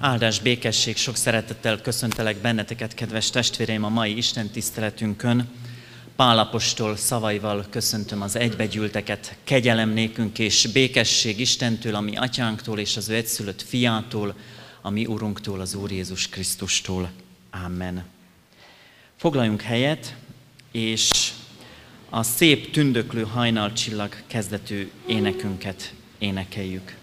Áldás, 0.00 0.40
békesség, 0.40 0.96
sok 0.96 1.16
szeretettel 1.16 1.80
köszöntelek 1.80 2.36
benneteket, 2.36 2.94
kedves 2.94 3.30
testvéreim, 3.30 3.84
a 3.84 3.88
mai 3.88 4.16
Isten 4.16 4.48
tiszteletünkön. 4.48 5.48
Pálapostól 6.16 6.96
szavaival 6.96 7.66
köszöntöm 7.70 8.22
az 8.22 8.36
egybegyűlteket, 8.36 9.36
kegyelem 9.44 9.90
nékünk 9.90 10.38
és 10.38 10.66
békesség 10.72 11.40
Istentől, 11.40 11.94
ami 11.94 12.16
atyánktól 12.16 12.78
és 12.78 12.96
az 12.96 13.08
ő 13.08 13.14
egyszülött 13.14 13.62
fiától, 13.62 14.34
a 14.80 14.90
mi 14.90 15.06
Urunktól, 15.06 15.60
az 15.60 15.74
Úr 15.74 15.90
Jézus 15.90 16.28
Krisztustól. 16.28 17.10
Amen. 17.64 18.04
Foglaljunk 19.16 19.62
helyet, 19.62 20.14
és 20.72 21.32
a 22.10 22.22
szép 22.22 22.70
tündöklő 22.70 23.22
hajnalcsillag 23.22 24.14
kezdetű 24.26 24.90
énekünket 25.06 25.94
énekeljük. 26.18 26.97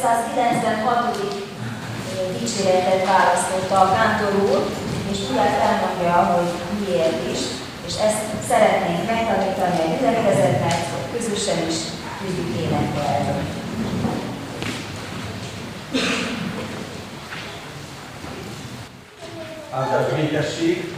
296. 0.00 1.48
dicséretet 2.38 3.06
választotta 3.06 3.80
a 3.80 3.92
kántor 3.92 4.34
úr, 4.50 4.60
és 5.10 5.18
tudják 5.18 5.54
elmondja, 5.68 6.12
hogy 6.34 6.50
miért 6.86 7.30
is, 7.32 7.38
és 7.86 7.94
ezt 8.06 8.22
szeretnénk 8.48 9.10
megtanítani 9.10 9.80
a 9.80 9.96
gyülekezetnek, 9.96 10.76
hogy 10.92 11.18
közösen 11.18 11.58
is 11.68 11.76
tudjuk 12.18 12.56
énekelni. 12.60 13.56
Áldás 19.70 20.12
békesség. 20.14 20.94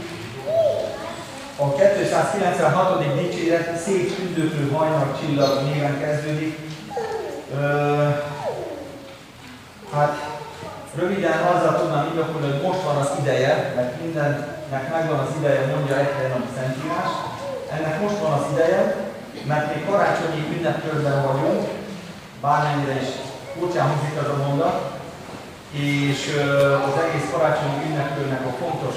A 1.57 1.75
296. 1.75 3.15
dicséret 3.15 3.77
szép 3.77 4.15
tündöklő 4.15 4.71
hajnal 4.71 5.17
csillag 5.19 5.63
néven 5.63 5.99
kezdődik. 5.99 6.57
Ö, 7.53 8.07
hát 9.93 10.13
röviden 10.95 11.39
azzal 11.53 11.79
tudnám 11.79 12.07
indokolni, 12.07 12.51
hogy 12.51 12.61
most 12.67 12.83
van 12.83 12.95
az 12.95 13.11
ideje, 13.21 13.73
mert 13.75 14.01
mindennek 14.01 14.91
megvan 14.91 15.19
az 15.19 15.35
ideje, 15.39 15.65
mondja 15.65 15.97
egy 15.97 16.13
helyen 16.15 16.31
a 16.31 16.53
Szentírás. 16.55 17.11
Ennek 17.75 18.01
most 18.01 18.17
van 18.23 18.31
az 18.31 18.45
ideje, 18.51 18.95
mert 19.47 19.75
még 19.75 19.85
karácsonyi 19.85 20.57
ünnepkörben 20.57 21.25
vagyunk, 21.27 21.67
bármennyire 22.41 23.01
is 23.01 23.09
furcsán 23.53 23.87
hangzik 23.87 24.19
az 24.21 24.29
a 24.29 24.47
mondat, 24.47 24.77
és 25.71 26.19
az 26.87 26.95
egész 27.03 27.29
karácsonyi 27.31 27.85
ünnepkörnek 27.89 28.45
a 28.45 28.57
fontos 28.63 28.95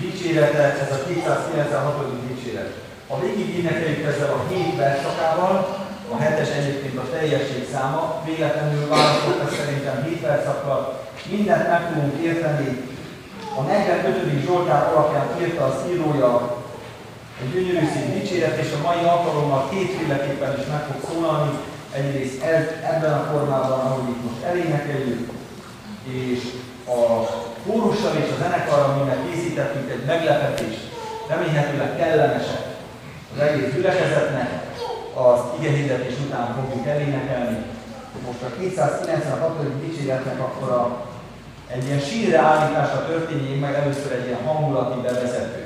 dicsérete, 0.00 0.62
ez 0.62 0.90
a 0.90 1.04
296. 1.06 2.28
dicséret. 2.28 2.72
Ha 3.08 3.20
végig 3.20 3.58
énekeljük 3.58 4.06
ezzel 4.06 4.32
a 4.32 4.44
7 4.48 4.76
verszakával, 4.76 5.76
a 6.12 6.16
hetes 6.22 6.48
egyébként 6.58 6.98
a 6.98 7.10
teljesség 7.10 7.68
száma, 7.72 8.22
véletlenül 8.24 8.88
választott 8.88 9.56
szerintem 9.58 10.04
7 10.04 10.20
verszakkal, 10.20 11.00
mindent 11.30 11.68
meg 11.68 11.80
fogunk 11.80 12.22
érteni. 12.22 12.90
A 13.58 13.62
45. 13.62 14.44
Zsoltár 14.46 14.82
alapján 14.86 15.26
írta 15.40 15.64
az 15.64 15.90
írója 15.90 16.56
egy 17.40 17.52
gyönyörű 17.52 17.86
szín 17.92 18.12
dicséret, 18.18 18.58
és 18.58 18.70
a 18.72 18.86
mai 18.86 19.04
alkalommal 19.04 19.68
kétféleképpen 19.70 20.58
is 20.58 20.66
meg 20.66 20.82
fog 20.88 21.00
szólalni. 21.08 21.50
Egyrészt 21.94 22.42
ebben 22.92 23.12
a 23.12 23.28
formában, 23.30 23.80
ahogy 23.80 24.08
itt 24.08 24.24
most 24.24 24.42
elénekeljük, 24.42 25.30
és 26.02 26.40
a 26.86 27.00
kórussal 27.66 28.14
és 28.16 28.30
a 28.32 28.42
zenekarral 28.42 28.96
mindent 28.96 29.30
készítettünk 29.30 29.90
egy 29.90 30.04
meglepetés, 30.04 30.76
remélhetőleg 31.28 31.96
kellemesek 31.96 32.62
az 33.34 33.40
egész 33.42 33.72
gyülekezetnek, 33.74 34.61
az 35.14 35.40
igehirdetés 35.58 36.14
után 36.26 36.54
fogjuk 36.54 36.86
elénekelni. 36.86 37.64
Most 38.26 38.42
a 38.42 38.56
296. 38.58 39.80
dicséretnek 39.80 40.40
akkor 40.40 40.68
a, 40.70 41.04
egy 41.66 41.84
ilyen 41.84 42.00
sírre 42.00 42.38
állításra 42.38 43.06
történjék 43.06 43.60
meg 43.60 43.74
először 43.74 44.12
egy 44.12 44.26
ilyen 44.26 44.44
hangulati 44.44 45.00
bevezető. 45.00 45.61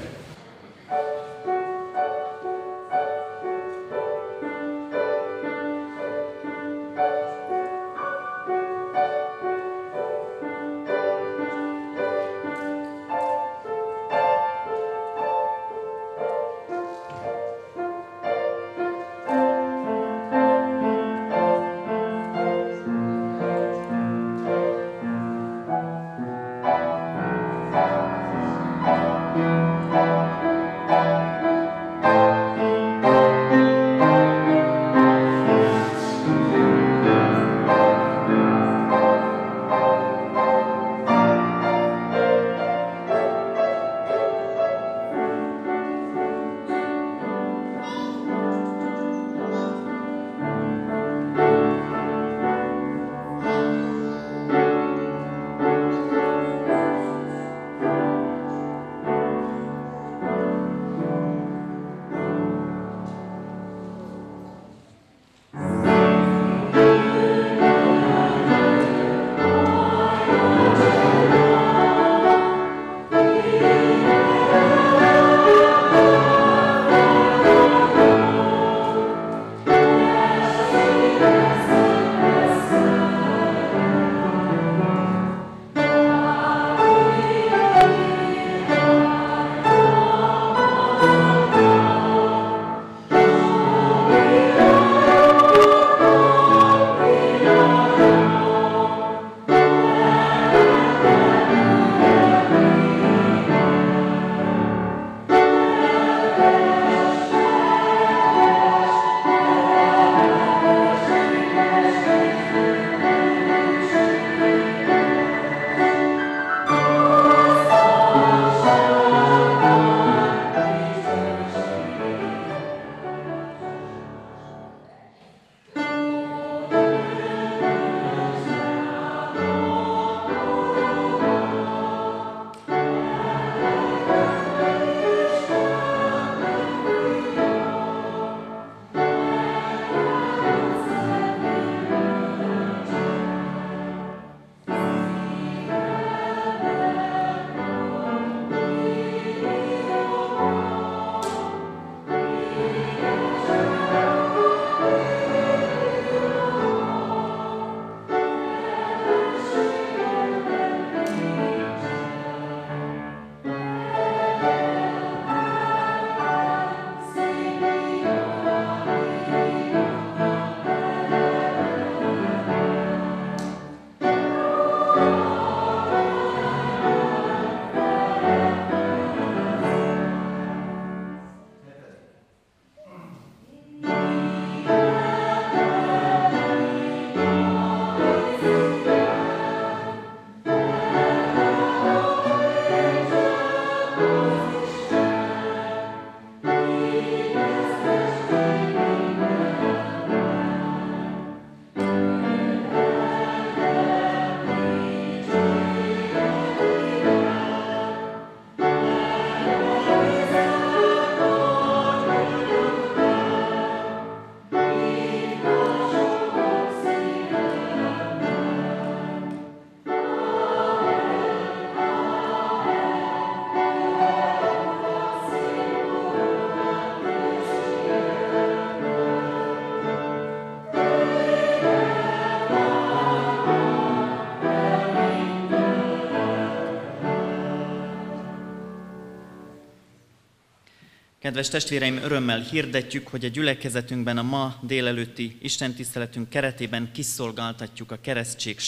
Kedves 241.26 241.48
testvéreim, 241.48 241.96
örömmel 241.96 242.40
hirdetjük, 242.40 243.08
hogy 243.08 243.24
a 243.24 243.28
gyülekezetünkben 243.28 244.18
a 244.18 244.22
ma 244.22 244.56
délelőtti 244.62 245.36
istentiszteletünk 245.40 246.28
keretében 246.28 246.92
kiszolgáltatjuk 246.92 247.90
a 247.92 248.00
keresztség 248.00 248.58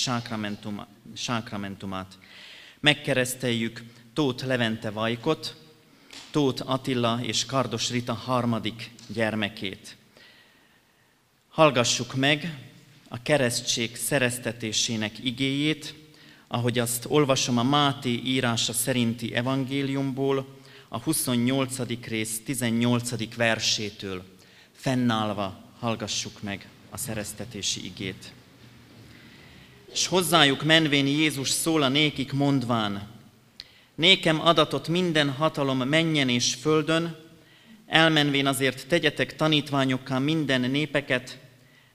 sákramentumát. 1.14 2.18
Megkereszteljük 2.80 3.82
Tóth 4.12 4.46
Levente 4.46 4.90
Vajkot, 4.90 5.56
Tóth 6.30 6.70
Attila 6.70 7.18
és 7.22 7.46
Kardos 7.46 7.90
Rita 7.90 8.14
harmadik 8.14 8.90
gyermekét. 9.06 9.96
Hallgassuk 11.48 12.14
meg 12.14 12.58
a 13.08 13.22
keresztség 13.22 13.96
szereztetésének 13.96 15.24
igéjét, 15.24 15.94
ahogy 16.48 16.78
azt 16.78 17.04
olvasom 17.08 17.58
a 17.58 17.62
Máté 17.62 18.20
írása 18.24 18.72
szerinti 18.72 19.34
evangéliumból, 19.34 20.57
a 20.88 20.98
28. 20.98 22.06
rész 22.08 22.40
18. 22.44 23.34
versétől. 23.34 24.24
Fennállva 24.72 25.64
hallgassuk 25.78 26.42
meg 26.42 26.68
a 26.90 26.96
szereztetési 26.96 27.84
igét. 27.84 28.32
És 29.92 30.06
hozzájuk 30.06 30.62
menvén 30.62 31.06
Jézus 31.06 31.50
szól 31.50 31.82
a 31.82 31.88
nékik 31.88 32.32
mondván, 32.32 33.16
Nékem 33.98 34.40
adatot 34.40 34.88
minden 34.88 35.30
hatalom 35.30 35.78
menjen 35.78 36.28
és 36.28 36.54
földön, 36.54 37.16
elmenvén 37.86 38.46
azért 38.46 38.86
tegyetek 38.86 39.36
tanítványokká 39.36 40.18
minden 40.18 40.60
népeket, 40.60 41.38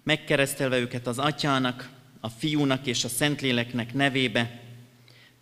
megkeresztelve 0.04 0.78
őket 0.78 1.08
az 1.08 1.20
atyának, 1.20 1.90
a 2.20 2.30
fiúnak 2.30 2.86
és 2.86 3.04
a 3.04 3.08
szentléleknek 3.08 3.94
nevébe, 3.94 4.62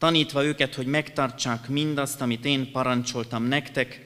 tanítva 0.01 0.43
őket, 0.43 0.75
hogy 0.75 0.85
megtartsák 0.85 1.67
mindazt, 1.67 2.21
amit 2.21 2.45
én 2.45 2.71
parancsoltam 2.71 3.43
nektek, 3.43 4.05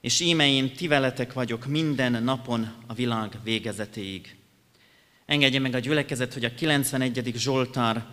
és 0.00 0.20
íme 0.20 0.48
én 0.48 0.74
ti 0.74 0.88
veletek 0.88 1.32
vagyok 1.32 1.66
minden 1.66 2.22
napon 2.22 2.74
a 2.86 2.94
világ 2.94 3.38
végezetéig. 3.44 4.36
Engedje 5.26 5.60
meg 5.60 5.74
a 5.74 5.78
gyülekezet, 5.78 6.32
hogy 6.32 6.44
a 6.44 6.54
91. 6.54 7.32
Zsoltár 7.36 8.06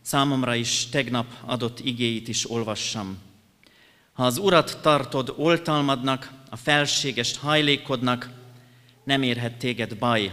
számomra 0.00 0.54
is 0.54 0.86
tegnap 0.86 1.26
adott 1.44 1.80
igéit 1.80 2.28
is 2.28 2.50
olvassam. 2.50 3.18
Ha 4.12 4.24
az 4.24 4.38
Urat 4.38 4.78
tartod 4.82 5.34
oltalmadnak, 5.36 6.32
a 6.50 6.56
felségest 6.56 7.36
hajlékodnak, 7.36 8.30
nem 9.04 9.22
érhet 9.22 9.58
téged 9.58 9.96
baj, 9.96 10.32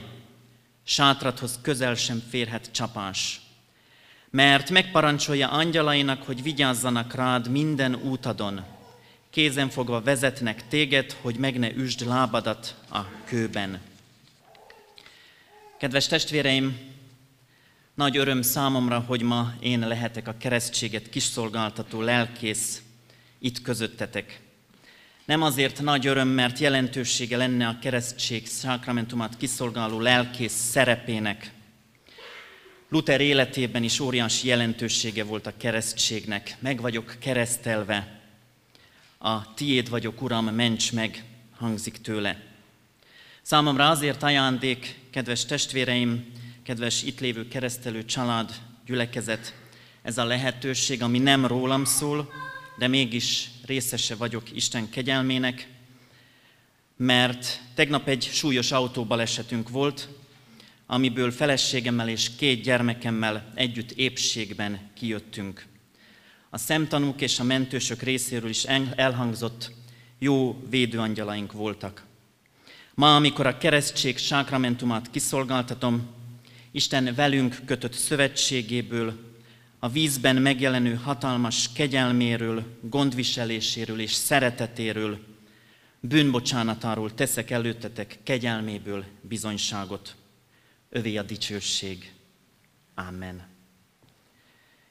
sátrathoz 0.84 1.60
közel 1.62 1.96
sem 1.96 2.24
férhet 2.30 2.72
csapás. 2.72 3.45
Mert 4.36 4.70
megparancsolja 4.70 5.50
angyalainak, 5.50 6.24
hogy 6.24 6.44
vigyázzanak 6.44 7.14
rád 7.14 7.50
minden 7.50 7.96
útadon. 7.96 8.64
Kézen 9.30 9.70
fogva 9.70 10.02
vezetnek 10.02 10.68
téged, 10.68 11.12
hogy 11.22 11.36
meg 11.36 11.60
ne 11.60 11.74
üsd 11.74 12.08
lábadat 12.08 12.76
a 12.92 13.00
kőben. 13.26 13.82
Kedves 15.78 16.08
testvéreim, 16.08 16.78
nagy 17.94 18.18
öröm 18.18 18.42
számomra, 18.42 19.00
hogy 19.00 19.22
ma 19.22 19.54
én 19.60 19.80
lehetek 19.80 20.28
a 20.28 20.36
keresztséget 20.38 21.10
kiszolgáltató 21.10 22.02
lelkész 22.02 22.82
itt 23.40 23.62
közöttetek. 23.62 24.42
Nem 25.26 25.42
azért 25.42 25.82
nagy 25.82 26.08
öröm, 26.08 26.28
mert 26.28 26.60
jelentősége 26.60 27.38
lenne 27.38 27.68
a 27.68 27.80
keresztség 27.82 28.48
szakramentumát 28.48 29.38
kiszolgáló 29.38 30.00
lelkész 30.00 30.70
szerepének. 30.72 31.54
Luther 32.90 33.22
életében 33.22 33.84
is 33.84 34.00
óriási 34.00 34.48
jelentősége 34.48 35.24
volt 35.24 35.48
a 35.48 35.58
keresztségnek. 35.58 36.56
Meg 36.60 36.82
vagyok 36.82 37.16
keresztelve, 37.20 38.22
a 39.18 39.54
tiéd 39.54 39.90
vagyok, 39.90 40.22
Uram, 40.22 40.46
ments 40.46 40.94
meg, 40.94 41.24
hangzik 41.58 41.98
tőle. 41.98 42.42
Számomra 43.42 43.90
azért 43.90 44.24
ajándék, 44.24 45.00
kedves 45.10 45.46
testvéreim, 45.46 46.32
kedves 46.64 47.04
itt 47.04 47.20
lévő 47.20 47.48
keresztelő 47.48 48.06
család, 48.06 48.52
gyülekezet, 48.86 49.54
ez 50.02 50.18
a 50.18 50.26
lehetőség, 50.26 51.02
ami 51.02 51.20
nem 51.20 51.46
rólam 51.46 51.86
szól, 51.86 52.32
de 52.78 52.88
mégis 52.88 53.50
részese 53.66 54.16
vagyok 54.16 54.56
Isten 54.56 54.90
kegyelmének, 54.90 55.68
mert 56.98 57.62
tegnap 57.74 58.08
egy 58.08 58.30
súlyos 58.34 58.72
autóbalesetünk 58.72 59.70
volt, 59.70 60.10
amiből 60.86 61.32
feleségemmel 61.32 62.10
és 62.10 62.36
két 62.36 62.62
gyermekemmel 62.64 63.52
együtt 63.56 63.92
épségben 63.92 64.80
kijöttünk. 64.94 65.66
A 66.50 66.58
szemtanúk 66.58 67.22
és 67.22 67.40
a 67.40 67.44
mentősök 67.44 68.02
részéről 68.02 68.50
is 68.50 68.64
elhangzott, 68.96 69.72
jó 70.20 70.64
védőangyalaink 70.70 71.52
voltak. 71.52 72.06
Ma, 72.94 73.16
amikor 73.16 73.46
a 73.46 73.58
keresztség 73.58 74.18
sákramentumát 74.18 75.10
kiszolgáltatom, 75.10 76.08
Isten 76.72 77.14
velünk 77.16 77.62
kötött 77.66 77.94
szövetségéből, 77.94 79.34
a 79.80 79.90
vízben 79.90 80.36
megjelenő 80.36 80.94
hatalmas 80.94 81.70
kegyelméről, 81.74 82.64
gondviseléséről 82.82 84.00
és 84.00 84.12
szeretetéről, 84.12 85.20
bűnbocsánatáról 86.00 87.14
teszek 87.14 87.52
előttetek 87.52 88.20
kegyelméből 88.24 89.06
bizonyságot. 89.22 90.16
Övé 90.96 91.18
a 91.18 91.24
dicsőség. 91.24 92.12
Amen. 92.94 93.48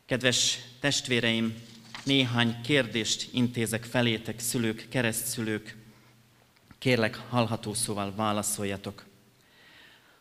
Kedves 0.06 0.58
testvéreim, 0.80 1.54
néhány 2.02 2.60
kérdést 2.60 3.28
intézek 3.32 3.84
felétek, 3.84 4.40
szülők, 4.40 4.86
keresztszülők. 4.90 5.76
Kérlek, 6.78 7.16
hallható 7.16 7.74
szóval 7.74 8.14
válaszoljatok. 8.14 9.04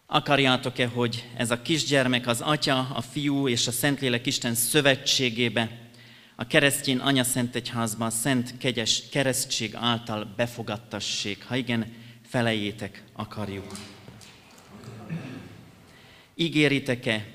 Akarjátok-e, 0.05 0.87
hogy 0.87 1.29
ez 1.37 1.51
a 1.51 1.61
kisgyermek 1.61 2.27
az 2.27 2.41
Atya, 2.41 2.79
a 2.79 3.01
Fiú 3.01 3.47
és 3.47 3.67
a 3.67 3.71
Szentlélek 3.71 4.25
Isten 4.25 4.55
szövetségébe, 4.55 5.89
a 6.35 6.47
keresztény 6.47 6.97
Anya 6.97 7.23
Szent 7.23 7.55
Egyházban 7.55 8.07
a 8.07 8.11
Szent 8.11 8.57
Kegyes 8.57 9.09
Keresztség 9.09 9.75
által 9.75 10.33
befogadtassék? 10.35 11.43
Ha 11.43 11.55
igen, 11.55 11.93
felejétek, 12.27 13.03
akarjuk. 13.13 13.92
Ígéritek-e, 16.35 17.25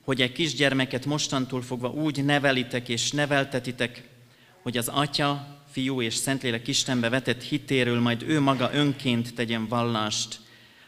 hogy 0.00 0.22
egy 0.22 0.32
kisgyermeket 0.32 1.06
mostantól 1.06 1.62
fogva 1.62 1.90
úgy 1.90 2.24
nevelitek 2.24 2.88
és 2.88 3.10
neveltetitek, 3.10 4.08
hogy 4.62 4.76
az 4.76 4.88
Atya, 4.88 5.56
Fiú 5.70 6.02
és 6.02 6.14
Szentlélek 6.14 6.68
Istenbe 6.68 7.08
vetett 7.08 7.42
hitéről 7.42 8.00
majd 8.00 8.22
ő 8.22 8.40
maga 8.40 8.70
önként 8.72 9.34
tegyen 9.34 9.66
vallást, 9.66 10.40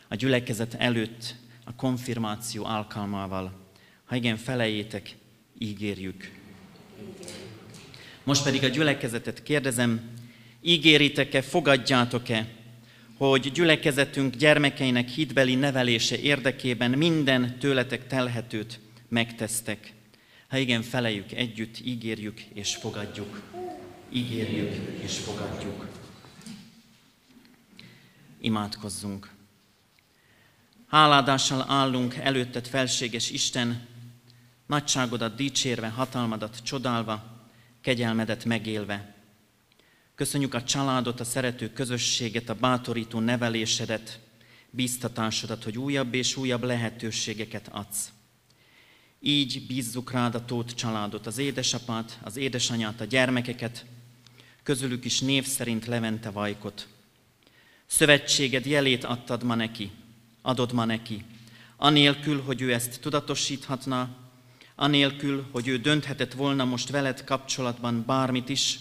a 0.09 0.15
gyülekezet 0.15 0.75
előtt 0.75 1.35
a 1.65 1.75
konfirmáció 1.75 2.65
alkalmával. 2.65 3.53
Ha 4.05 4.17
igen, 4.17 4.37
felejétek, 4.37 5.17
ígérjük. 5.59 6.31
Most 8.25 8.43
pedig 8.43 8.65
a 8.65 8.69
gyülekezetet 8.69 9.43
kérdezem, 9.43 10.11
ígéritek-e, 10.63 11.43
fogadjátok-e, 11.43 12.49
hogy 13.29 13.53
gyülekezetünk 13.53 14.35
gyermekeinek 14.35 15.09
hitbeli 15.09 15.55
nevelése 15.55 16.19
érdekében 16.19 16.91
minden 16.91 17.59
tőletek 17.59 18.07
telhetőt 18.07 18.81
megtesztek. 19.09 19.93
Ha 20.49 20.57
igen, 20.57 20.83
felejük 20.83 21.33
együtt, 21.33 21.81
ígérjük 21.85 22.41
és 22.41 22.77
fogadjuk. 22.77 23.43
Ígérjük 24.11 24.73
és 25.03 25.19
fogadjuk. 25.19 25.89
Imádkozzunk. 28.41 29.31
Háládással 30.89 31.65
állunk 31.69 32.15
előtted, 32.15 32.67
felséges 32.67 33.31
Isten, 33.31 33.87
nagyságodat 34.67 35.35
dicsérve, 35.35 35.89
hatalmadat 35.89 36.63
csodálva, 36.63 37.47
kegyelmedet 37.81 38.45
megélve. 38.45 39.10
Köszönjük 40.21 40.55
a 40.55 40.63
családot, 40.63 41.21
a 41.21 41.25
szerető 41.25 41.73
közösséget, 41.73 42.49
a 42.49 42.55
bátorító 42.55 43.19
nevelésedet, 43.21 44.21
bíztatásodat, 44.71 45.65
hogy 45.65 45.79
újabb 45.79 46.15
és 46.15 46.37
újabb 46.37 46.63
lehetőségeket 46.65 47.69
adsz. 47.73 48.13
Így 49.21 49.67
bízzuk 49.67 50.13
rád 50.13 50.35
a 50.35 50.45
tót 50.45 50.75
családot, 50.75 51.27
az 51.27 51.39
édesapát, 51.39 52.19
az 52.23 52.37
édesanyát, 52.37 53.01
a 53.01 53.05
gyermekeket, 53.05 53.85
közülük 54.63 55.05
is 55.05 55.21
név 55.21 55.47
szerint 55.47 55.87
Levente 55.87 56.31
Vajkot. 56.31 56.89
Szövetséged 57.87 58.67
jelét 58.67 59.05
adtad 59.05 59.43
ma 59.43 59.55
neki, 59.55 59.91
adod 60.43 60.73
ma 60.73 60.85
neki, 60.85 61.25
anélkül, 61.77 62.43
hogy 62.43 62.61
ő 62.61 62.73
ezt 62.73 63.01
tudatosíthatna, 63.01 64.17
anélkül, 64.75 65.47
hogy 65.51 65.69
ő 65.69 65.79
dönthetett 65.79 66.33
volna 66.33 66.65
most 66.65 66.91
veled 66.91 67.25
kapcsolatban 67.25 68.05
bármit 68.07 68.49
is, 68.49 68.79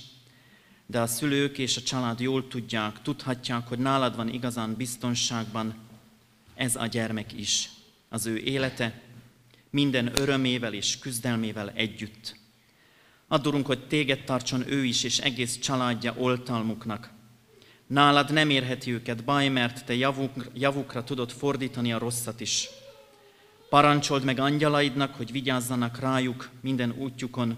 de 0.89 0.99
a 0.99 1.07
szülők 1.07 1.57
és 1.57 1.77
a 1.77 1.81
család 1.81 2.19
jól 2.19 2.47
tudják, 2.47 3.01
tudhatják, 3.01 3.67
hogy 3.67 3.79
nálad 3.79 4.15
van 4.15 4.29
igazán 4.29 4.75
biztonságban 4.75 5.75
ez 6.55 6.75
a 6.75 6.85
gyermek 6.85 7.33
is, 7.33 7.69
az 8.09 8.25
ő 8.25 8.37
élete, 8.37 9.01
minden 9.69 10.11
örömével 10.19 10.73
és 10.73 10.99
küzdelmével 10.99 11.69
együtt. 11.69 12.37
Adorunk, 13.27 13.65
hogy 13.65 13.87
téged 13.87 14.23
tartson 14.23 14.71
ő 14.71 14.83
is 14.83 15.03
és 15.03 15.17
egész 15.17 15.57
családja 15.57 16.13
oltalmuknak, 16.17 17.09
Nálad 17.89 18.31
nem 18.31 18.49
érheti 18.49 18.91
őket 18.91 19.23
baj, 19.23 19.47
mert 19.47 19.85
te 19.85 19.95
javuk, 19.95 20.51
javukra 20.53 21.03
tudod 21.03 21.31
fordítani 21.31 21.93
a 21.93 21.97
rosszat 21.97 22.39
is. 22.39 22.69
Parancsold 23.69 24.23
meg 24.23 24.39
angyalaidnak, 24.39 25.15
hogy 25.15 25.31
vigyázzanak 25.31 25.99
rájuk 25.99 26.49
minden 26.61 26.95
útjukon. 26.97 27.57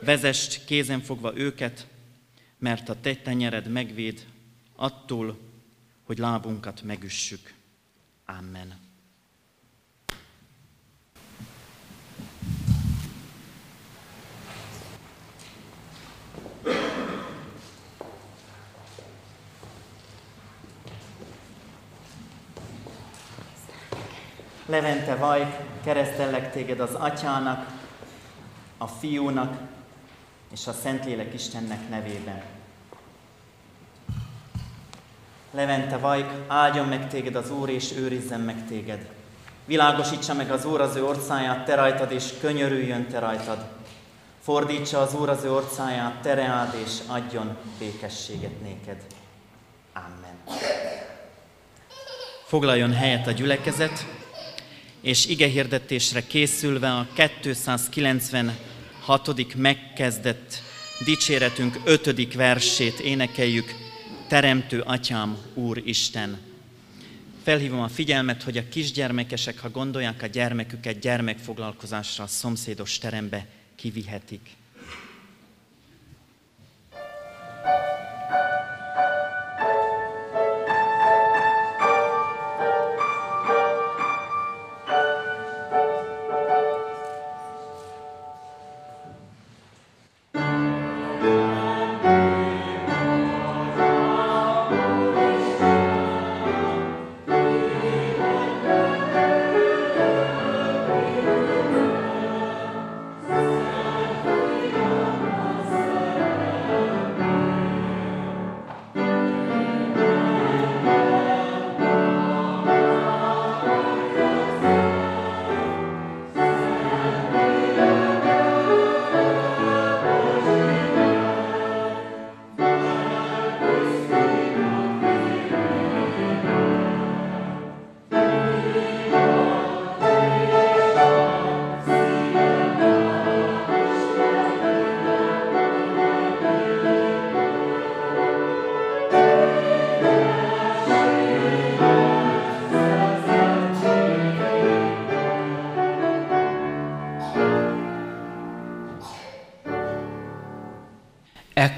Vezest 0.00 0.64
kézen 0.64 1.00
fogva 1.00 1.36
őket, 1.36 1.86
mert 2.58 2.88
a 2.88 3.00
te 3.00 3.14
tenyered 3.14 3.68
megvéd 3.68 4.26
attól, 4.76 5.38
hogy 6.02 6.18
lábunkat 6.18 6.82
megüssük. 6.82 7.54
Amen. 8.26 8.86
Levente 24.66 25.14
Vajk, 25.14 25.56
keresztellek 25.84 26.52
téged 26.52 26.80
az 26.80 26.94
Atyának, 26.94 27.80
a 28.78 28.86
Fiúnak 28.86 29.77
és 30.52 30.66
a 30.66 30.72
Szentlélek 30.72 31.34
Istennek 31.34 31.88
nevében. 31.88 32.42
Levente 35.50 35.96
Vajk, 35.96 36.30
áldjon 36.46 36.86
meg 36.86 37.08
téged 37.08 37.34
az 37.34 37.50
Úr, 37.50 37.68
és 37.68 37.92
őrizzen 37.96 38.40
meg 38.40 38.66
téged. 38.66 39.06
Világosítsa 39.64 40.34
meg 40.34 40.50
az 40.50 40.64
Úr 40.64 40.80
az 40.80 40.96
ő 40.96 41.04
orcáját 41.04 41.64
te 41.64 41.74
rajtad, 41.74 42.12
és 42.12 42.24
könyörüljön 42.40 43.06
te 43.06 43.18
rajtad. 43.18 43.66
Fordítsa 44.42 45.00
az 45.00 45.14
Úr 45.14 45.28
az 45.28 45.44
ő 45.44 45.52
orcáját, 45.52 46.20
tereád, 46.20 46.74
és 46.84 46.90
adjon 47.06 47.56
békességet 47.78 48.60
néked. 48.62 49.04
Amen. 49.92 50.58
Foglaljon 52.44 52.92
helyet 52.92 53.26
a 53.26 53.30
gyülekezet, 53.30 54.06
és 55.00 55.26
igehirdetésre 55.26 56.26
készülve 56.26 56.92
a 56.92 57.06
296. 59.08 59.54
megkezdett 59.54 60.62
dicséretünk 61.04 61.80
5. 61.84 62.34
versét 62.34 62.98
énekeljük, 62.98 63.74
Teremtő 64.26 64.80
Atyám, 64.80 65.38
Úr 65.54 65.82
Isten. 65.84 66.38
Felhívom 67.42 67.80
a 67.80 67.88
figyelmet, 67.88 68.42
hogy 68.42 68.56
a 68.56 68.68
kisgyermekesek, 68.68 69.58
ha 69.58 69.70
gondolják 69.70 70.22
a 70.22 70.26
gyermeküket 70.26 70.98
gyermekfoglalkozásra, 70.98 72.24
a 72.24 72.26
szomszédos 72.26 72.98
terembe 72.98 73.46
kivihetik. 73.76 74.50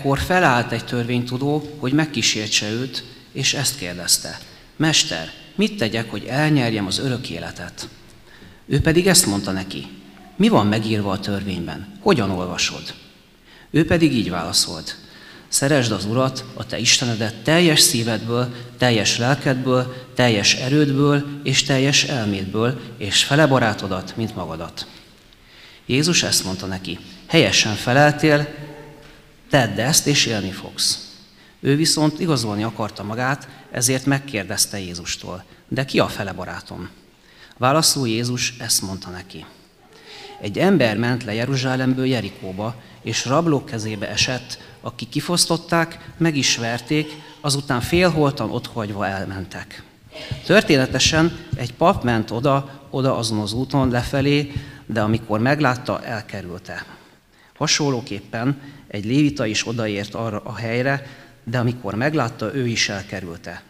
Ekkor 0.01 0.19
felállt 0.19 0.73
egy 0.73 0.85
törvénytudó, 0.85 1.77
hogy 1.79 1.93
megkísértse 1.93 2.71
őt, 2.71 3.05
és 3.33 3.55
ezt 3.55 3.79
kérdezte. 3.79 4.39
Mester, 4.77 5.31
mit 5.55 5.77
tegyek, 5.77 6.11
hogy 6.11 6.25
elnyerjem 6.25 6.87
az 6.87 6.99
örök 6.99 7.31
életet? 7.31 7.89
Ő 8.67 8.81
pedig 8.81 9.07
ezt 9.07 9.27
mondta 9.27 9.51
neki. 9.51 9.87
Mi 10.37 10.49
van 10.49 10.67
megírva 10.67 11.11
a 11.11 11.21
törvényben? 11.21 11.99
Hogyan 12.01 12.31
olvasod? 12.31 12.95
Ő 13.71 13.85
pedig 13.85 14.13
így 14.13 14.31
válaszolt. 14.31 14.97
Szeresd 15.49 15.93
az 15.93 16.05
Urat, 16.05 16.45
a 16.55 16.67
te 16.67 16.79
Istenedet 16.79 17.35
teljes 17.35 17.81
szívedből, 17.81 18.55
teljes 18.79 19.19
lelkedből, 19.19 20.07
teljes 20.15 20.55
erődből 20.55 21.25
és 21.43 21.63
teljes 21.63 22.05
elmédből, 22.05 22.81
és 22.99 23.25
fele 23.25 23.47
barátodat, 23.47 24.17
mint 24.17 24.35
magadat. 24.35 24.87
Jézus 25.87 26.23
ezt 26.23 26.45
mondta 26.45 26.67
neki. 26.67 26.99
Helyesen 27.27 27.75
feleltél, 27.75 28.69
Tedd 29.51 29.81
ezt, 29.81 30.07
és 30.07 30.27
élni 30.27 30.51
fogsz. 30.51 31.15
Ő 31.61 31.77
viszont 31.77 32.21
igazolni 32.21 32.63
akarta 32.63 33.03
magát, 33.03 33.49
ezért 33.71 34.07
megkérdezte 34.07 34.79
Jézustól, 34.79 35.45
de 35.69 35.85
ki 35.85 35.99
a 35.99 36.09
fele 36.09 36.33
barátom? 36.33 36.89
Válaszul 37.59 38.09
Jézus 38.09 38.55
ezt 38.59 38.83
mondta 38.83 39.11
neki. 39.11 39.45
Egy 40.41 40.59
ember 40.59 40.97
ment 40.97 41.25
le 41.25 41.35
Jeruzsálemből 41.35 42.07
Jerikóba, 42.07 42.75
és 43.03 43.27
rablók 43.27 43.67
kezébe 43.67 44.09
esett, 44.09 44.59
akik 44.81 45.09
kifosztották, 45.09 46.11
meg 46.17 46.37
is 46.37 46.57
verték, 46.57 47.13
azután 47.41 47.81
félholtan 47.81 48.51
otthagyva 48.51 49.07
elmentek. 49.07 49.83
Történetesen 50.47 51.39
egy 51.57 51.75
pap 51.75 52.05
ment 52.05 52.31
oda, 52.31 52.87
oda 52.91 53.17
azon 53.17 53.39
az 53.39 53.53
úton 53.53 53.91
lefelé, 53.91 54.53
de 54.87 55.01
amikor 55.01 55.41
meglátta, 55.41 56.05
elkerülte. 56.05 56.85
Hasonlóképpen 57.61 58.61
egy 58.89 59.05
lévita 59.05 59.47
is 59.47 59.67
odaért 59.67 60.15
arra 60.15 60.41
a 60.45 60.55
helyre, 60.55 61.07
de 61.45 61.59
amikor 61.59 61.95
meglátta, 61.95 62.55
ő 62.55 62.67
is 62.67 62.89
elkerülte. 62.89 63.63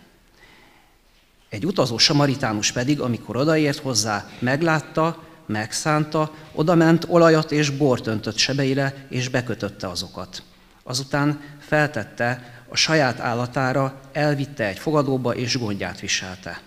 Egy 1.49 1.67
utazó 1.67 1.99
samaritánus 1.99 2.73
pedig, 2.73 3.01
amikor 3.01 3.37
odaért 3.37 3.79
hozzá, 3.79 4.29
meglátta, 4.39 5.23
megszánta, 5.47 6.35
odament 6.53 7.07
olajat 7.09 7.53
és 7.53 7.71
bort 7.71 8.07
öntött 8.07 8.37
sebeire, 8.37 9.07
és 9.09 9.29
bekötötte 9.29 9.89
azokat. 9.89 10.43
Azután 10.83 11.41
feltette 11.59 12.63
a 12.69 12.77
saját 12.77 13.21
állatára, 13.21 14.01
elvitte 14.13 14.67
egy 14.67 14.79
fogadóba, 14.79 15.35
és 15.35 15.59
gondját 15.59 16.01
viselte. 16.01 16.61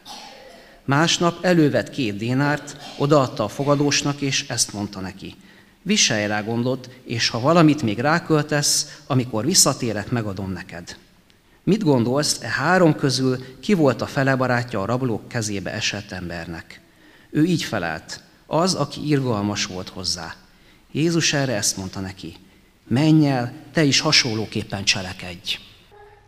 Másnap 0.86 1.46
elővett 1.46 1.89
két 1.89 2.18
dénárt, 2.18 2.77
odaadta 2.98 3.44
a 3.44 3.48
fogadósnak, 3.48 4.22
és 4.22 4.48
ezt 4.48 4.74
mondta 4.74 5.00
neki– 5.00 5.36
Viselj 5.84 6.28
rá 6.28 6.42
gondot, 6.42 6.90
és 7.04 7.30
ha 7.30 7.40
valamit 7.40 7.82
még 7.82 8.00
ráköltesz, 8.00 9.02
amikor 9.08 9.46
visszatérek, 9.46 10.12
megadom 10.12 10.52
neked. 10.52 10.98
Mit 11.63 11.84
gondolsz, 11.84 12.42
e 12.42 12.48
három 12.48 12.96
közül 12.96 13.60
ki 13.60 13.74
volt 13.74 14.02
a 14.02 14.06
fele 14.06 14.36
barátja 14.36 14.82
a 14.82 14.86
rablók 14.86 15.28
kezébe 15.28 15.72
esett 15.72 16.12
embernek? 16.12 16.82
Ő 17.30 17.44
így 17.44 17.63
felelt, 17.63 18.22
az, 18.46 18.74
aki 18.74 19.08
irgalmas 19.08 19.66
volt 19.66 19.90
hozzá. 19.90 20.36
Jézus 20.92 21.34
erre 21.34 21.56
ezt 21.56 21.78
mondta 21.78 22.00
neki, 22.00 22.36
menj 22.88 23.30
el, 23.30 23.54
te 23.74 23.84
is 23.84 24.00
hasonlóképpen 24.00 24.84
cselekedj. 24.84 25.58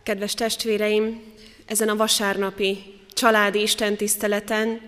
Kedves 0.03 0.33
testvéreim, 0.33 1.21
ezen 1.65 1.89
a 1.89 1.95
vasárnapi 1.95 2.77
családi 3.13 3.61
istentiszteleten 3.61 4.79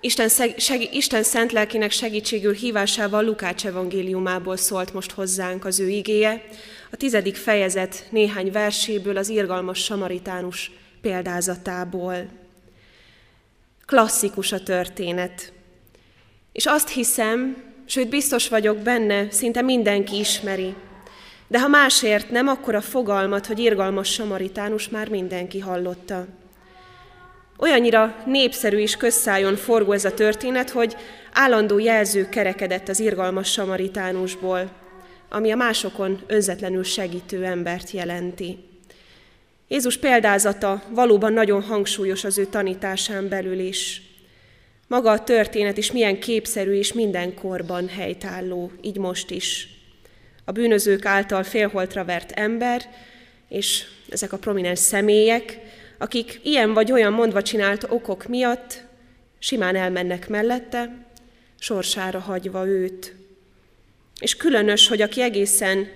Isten, 0.00 0.28
szeg, 0.28 0.58
seg, 0.58 0.94
Isten 0.94 1.22
szent 1.22 1.52
lelkének 1.52 1.90
segítségül 1.90 2.52
hívásával 2.52 3.24
Lukács 3.24 3.66
evangéliumából 3.66 4.56
szólt 4.56 4.92
most 4.92 5.10
hozzánk 5.10 5.64
az 5.64 5.80
ő 5.80 5.88
igéje, 5.88 6.44
a 6.90 6.96
tizedik 6.96 7.36
fejezet 7.36 8.06
néhány 8.10 8.52
verséből, 8.52 9.16
az 9.16 9.28
irgalmas 9.28 9.78
samaritánus 9.78 10.70
példázatából. 11.00 12.28
Klasszikus 13.86 14.52
a 14.52 14.62
történet. 14.62 15.52
És 16.52 16.66
azt 16.66 16.88
hiszem, 16.88 17.62
sőt 17.86 18.08
biztos 18.08 18.48
vagyok 18.48 18.78
benne, 18.78 19.30
szinte 19.30 19.62
mindenki 19.62 20.18
ismeri. 20.18 20.74
De 21.48 21.60
ha 21.60 21.68
másért 21.68 22.30
nem, 22.30 22.48
akkor 22.48 22.74
a 22.74 22.80
fogalmat, 22.80 23.46
hogy 23.46 23.58
irgalmas 23.58 24.12
samaritánus 24.12 24.88
már 24.88 25.08
mindenki 25.08 25.58
hallotta. 25.58 26.26
Olyannyira 27.60 28.22
népszerű 28.26 28.78
és 28.78 28.96
közszájon 28.96 29.56
forgó 29.56 29.92
ez 29.92 30.04
a 30.04 30.14
történet, 30.14 30.70
hogy 30.70 30.96
állandó 31.32 31.78
jelző 31.78 32.28
kerekedett 32.28 32.88
az 32.88 33.00
irgalmas 33.00 33.50
samaritánusból, 33.50 34.70
ami 35.28 35.50
a 35.50 35.56
másokon 35.56 36.22
önzetlenül 36.26 36.84
segítő 36.84 37.44
embert 37.44 37.90
jelenti. 37.90 38.58
Jézus 39.68 39.96
példázata 39.96 40.82
valóban 40.88 41.32
nagyon 41.32 41.62
hangsúlyos 41.62 42.24
az 42.24 42.38
ő 42.38 42.44
tanításán 42.44 43.28
belül 43.28 43.58
is. 43.58 44.02
Maga 44.86 45.10
a 45.10 45.24
történet 45.24 45.76
is 45.76 45.92
milyen 45.92 46.20
képszerű 46.20 46.72
és 46.72 46.92
minden 46.92 47.34
korban 47.34 47.88
helytálló, 47.88 48.72
így 48.80 48.96
most 48.96 49.30
is. 49.30 49.68
A 50.44 50.52
bűnözők 50.52 51.04
által 51.04 51.42
félholtra 51.42 52.04
vert 52.04 52.30
ember, 52.32 52.82
és 53.48 53.84
ezek 54.10 54.32
a 54.32 54.38
prominens 54.38 54.78
személyek, 54.78 55.58
akik 55.98 56.40
ilyen 56.42 56.72
vagy 56.72 56.92
olyan 56.92 57.12
mondva 57.12 57.42
csinált 57.42 57.86
okok 57.88 58.26
miatt 58.26 58.82
simán 59.38 59.76
elmennek 59.76 60.28
mellette, 60.28 61.06
sorsára 61.58 62.18
hagyva 62.18 62.66
őt. 62.66 63.14
És 64.20 64.36
különös, 64.36 64.88
hogy 64.88 65.02
aki 65.02 65.22
egészen 65.22 65.88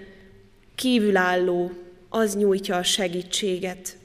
kívülálló, 0.74 1.72
az 2.08 2.36
nyújtja 2.36 2.76
a 2.76 2.82
segítséget. 2.82 3.96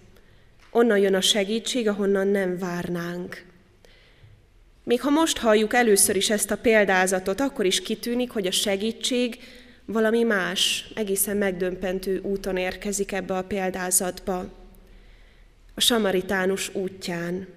Onnan 0.72 0.98
jön 0.98 1.16
a 1.16 1.22
segítség, 1.22 1.88
ahonnan 1.88 2.28
nem 2.28 2.58
várnánk. 2.58 3.46
Még 4.84 5.02
ha 5.02 5.10
most 5.10 5.38
halljuk 5.38 5.74
először 5.74 6.16
is 6.16 6.30
ezt 6.30 6.52
a 6.52 6.58
példázatot, 6.58 7.40
akkor 7.40 7.66
is 7.66 7.82
kitűnik, 7.82 8.32
hogy 8.32 8.48
a 8.48 8.52
segítség 8.52 9.40
valami 9.86 10.24
más, 10.24 10.92
egészen 10.96 11.38
megdömpentő 11.38 12.20
úton 12.24 12.58
érkezik 12.58 13.12
ebbe 13.12 13.38
a 13.38 13.44
példázatba. 13.44 14.57
A 15.78 15.82
samaritánus 15.82 16.76
útján. 16.76 17.48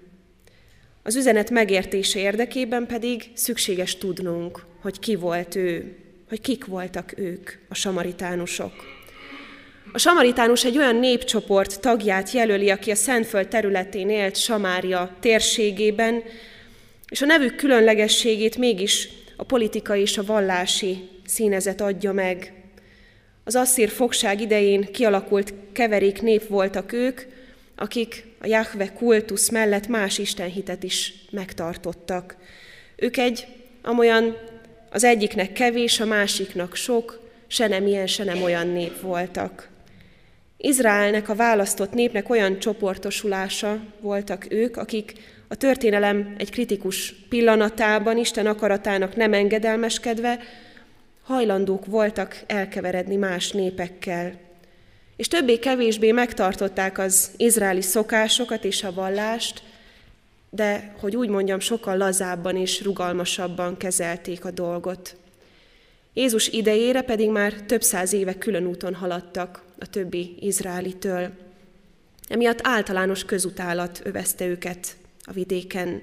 Az 1.03 1.17
üzenet 1.17 1.51
megértése 1.51 2.19
érdekében 2.19 2.87
pedig 2.87 3.31
szükséges 3.35 3.97
tudnunk, 3.97 4.65
hogy 4.81 4.99
ki 4.99 5.15
volt 5.15 5.55
ő, 5.55 5.97
hogy 6.29 6.41
kik 6.41 6.65
voltak 6.65 7.13
ők, 7.19 7.51
a 7.69 7.75
samaritánusok. 7.75 8.73
A 9.93 9.99
samaritánus 9.99 10.65
egy 10.65 10.79
olyan 10.79 10.97
népcsoport 10.97 11.81
tagját 11.81 12.31
jelöli, 12.31 12.71
aki 12.71 12.91
a 12.91 12.95
Szentföld 12.95 13.49
területén 13.49 14.11
élt 14.11 14.37
Samária 14.37 15.17
térségében, 15.21 16.23
és 17.09 17.23
a 17.23 17.27
nevük 17.27 17.57
különlegességét 17.57 18.57
mégis 18.57 19.09
a 19.37 19.45
politikai 19.45 20.01
és 20.01 20.19
a 20.19 20.25
vallási 20.25 21.09
színezet 21.27 21.81
adja 21.81 22.13
meg. 22.13 22.53
Az 23.45 23.55
asszír 23.57 23.89
fogság 23.89 24.41
idején 24.41 24.93
kialakult 24.93 25.55
keverék 25.73 26.23
nép 26.23 26.49
voltak 26.49 26.93
ők, 26.93 27.39
akik 27.81 28.25
a 28.41 28.47
Jahve 28.47 28.93
kultusz 28.93 29.49
mellett 29.49 29.87
más 29.87 30.19
istenhitet 30.19 30.83
is 30.83 31.15
megtartottak. 31.31 32.37
Ők 32.97 33.17
egy 33.17 33.47
amolyan 33.83 34.37
az 34.91 35.05
egyiknek 35.05 35.53
kevés, 35.53 36.01
a 36.01 36.05
másiknak 36.05 36.75
sok, 36.75 37.29
se 37.47 37.67
nem 37.67 37.87
ilyen, 37.87 38.07
se 38.07 38.25
nem 38.25 38.43
olyan 38.43 38.67
nép 38.67 39.01
voltak. 39.01 39.69
Izraelnek, 40.57 41.29
a 41.29 41.35
választott 41.35 41.93
népnek 41.93 42.31
olyan 42.31 42.59
csoportosulása 42.59 43.81
voltak 44.01 44.47
ők, 44.49 44.77
akik 44.77 45.13
a 45.49 45.55
történelem 45.55 46.35
egy 46.39 46.51
kritikus 46.51 47.15
pillanatában, 47.29 48.17
Isten 48.17 48.47
akaratának 48.47 49.17
nem 49.17 49.33
engedelmeskedve, 49.33 50.39
hajlandók 51.23 51.87
voltak 51.87 52.43
elkeveredni 52.47 53.17
más 53.17 53.51
népekkel. 53.51 54.50
És 55.21 55.29
többé-kevésbé 55.29 56.13
megtartották 56.13 56.99
az 56.99 57.31
izraeli 57.37 57.81
szokásokat 57.81 58.65
és 58.65 58.83
a 58.83 58.93
vallást, 58.93 59.63
de, 60.51 60.95
hogy 61.01 61.17
úgy 61.17 61.29
mondjam, 61.29 61.61
sokkal 61.61 61.97
lazábban 61.97 62.57
és 62.57 62.83
rugalmasabban 62.83 63.77
kezelték 63.77 64.45
a 64.45 64.51
dolgot. 64.51 65.17
Jézus 66.13 66.49
idejére 66.49 67.03
pedig 67.03 67.31
már 67.31 67.53
több 67.53 67.83
száz 67.83 68.13
éve 68.13 68.39
külön 68.39 68.67
úton 68.67 68.95
haladtak 68.95 69.63
a 69.79 69.87
többi 69.87 70.37
izraelitől. 70.41 71.31
Emiatt 72.29 72.61
általános 72.63 73.25
közutálat 73.25 74.01
övezte 74.05 74.47
őket 74.47 74.97
a 75.25 75.33
vidéken. 75.33 76.03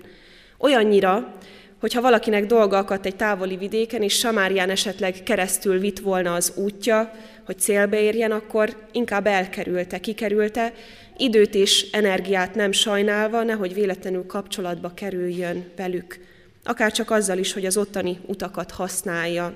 Olyannyira, 0.57 1.37
hogyha 1.79 2.01
valakinek 2.01 2.45
dolga 2.45 2.77
akadt 2.77 3.05
egy 3.05 3.15
távoli 3.15 3.57
vidéken, 3.57 4.01
és 4.01 4.17
Samárián 4.17 4.69
esetleg 4.69 5.23
keresztül 5.23 5.79
vitt 5.79 5.99
volna 5.99 6.33
az 6.33 6.53
útja, 6.55 7.11
hogy 7.45 7.59
célbe 7.59 8.01
érjen, 8.01 8.31
akkor 8.31 8.87
inkább 8.91 9.27
elkerülte, 9.27 9.99
kikerülte, 9.99 10.73
időt 11.17 11.55
és 11.55 11.87
energiát 11.91 12.55
nem 12.55 12.71
sajnálva, 12.71 13.43
nehogy 13.43 13.73
véletlenül 13.73 14.25
kapcsolatba 14.25 14.91
kerüljön 14.93 15.65
velük, 15.75 16.19
akár 16.63 16.91
csak 16.91 17.11
azzal 17.11 17.37
is, 17.37 17.53
hogy 17.53 17.65
az 17.65 17.77
ottani 17.77 18.19
utakat 18.25 18.71
használja. 18.71 19.53